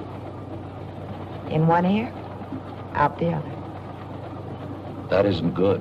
[1.50, 2.10] in one ear,
[2.94, 3.52] out the other.
[5.10, 5.80] That isn't good.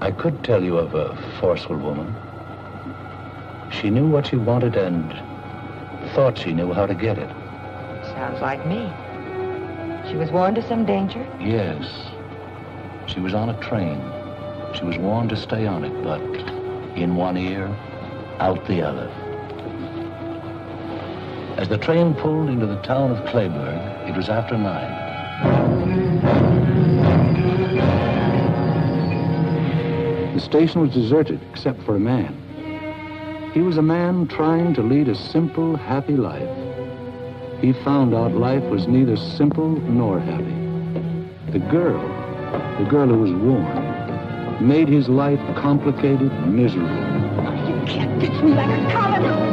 [0.00, 2.12] I could tell you of a forceful woman.
[3.70, 5.12] She knew what she wanted and
[6.14, 7.30] thought she knew how to get it.
[8.14, 8.92] Sounds like me.
[10.10, 11.24] She was warned of some danger?
[11.38, 11.86] Yes.
[13.06, 14.00] She was on a train.
[14.74, 16.20] She was warned to stay on it, but
[16.96, 17.66] in one ear,
[18.40, 19.10] out the other.
[21.60, 24.96] As the train pulled into the town of Clayburgh, it was after nine.
[30.32, 32.34] The station was deserted except for a man.
[33.52, 36.48] He was a man trying to lead a simple, happy life.
[37.60, 40.56] He found out life was neither simple nor happy.
[41.52, 42.00] The girl,
[42.78, 46.88] the girl who was warned, made his life complicated, miserable.
[46.88, 49.50] You can't fix me like a collar.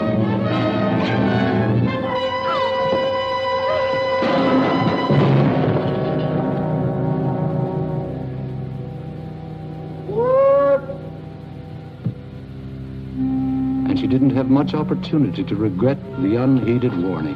[14.08, 17.36] She didn't have much opportunity to regret the unheeded warning.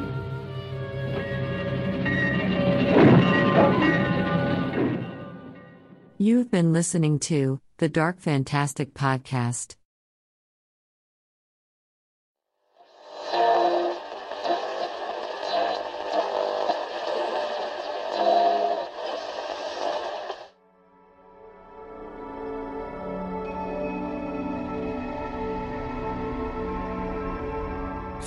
[6.16, 9.76] You've been listening to the Dark Fantastic Podcast.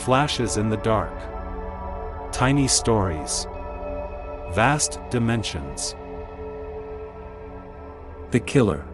[0.06, 1.12] Flashes in the dark.
[2.32, 3.48] Tiny stories.
[4.54, 5.96] Vast dimensions.
[8.30, 8.86] The killer.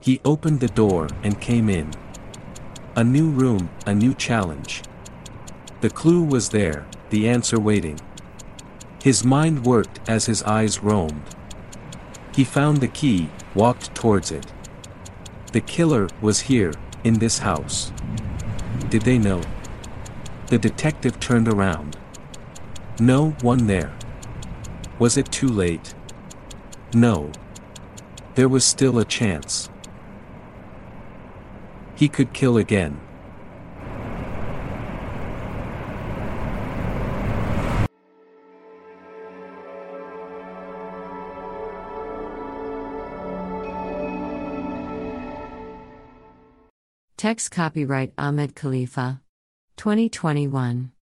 [0.00, 1.92] He opened the door and came in.
[2.96, 4.82] A new room, a new challenge.
[5.80, 8.00] The clue was there, the answer waiting.
[9.00, 11.36] His mind worked as his eyes roamed.
[12.34, 14.52] He found the key, walked towards it.
[15.52, 16.72] The killer was here,
[17.04, 17.92] in this house.
[18.88, 19.42] Did they know?
[20.46, 21.96] The detective turned around.
[22.98, 23.92] No one there.
[24.98, 25.94] Was it too late?
[26.94, 27.30] No.
[28.34, 29.68] There was still a chance.
[31.94, 33.00] He could kill again.
[47.18, 49.20] Text copyright Ahmed Khalifa.
[49.76, 50.92] 2021.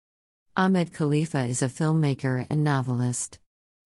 [0.56, 3.38] Ahmed Khalifa is a filmmaker and novelist.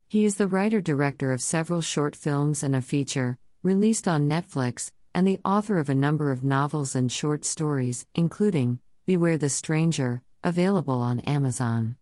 [0.06, 4.92] He is the writer director of several short films and a feature, released on Netflix,
[5.12, 10.22] and the author of a number of novels and short stories, including Beware the Stranger,
[10.44, 11.96] available on Amazon.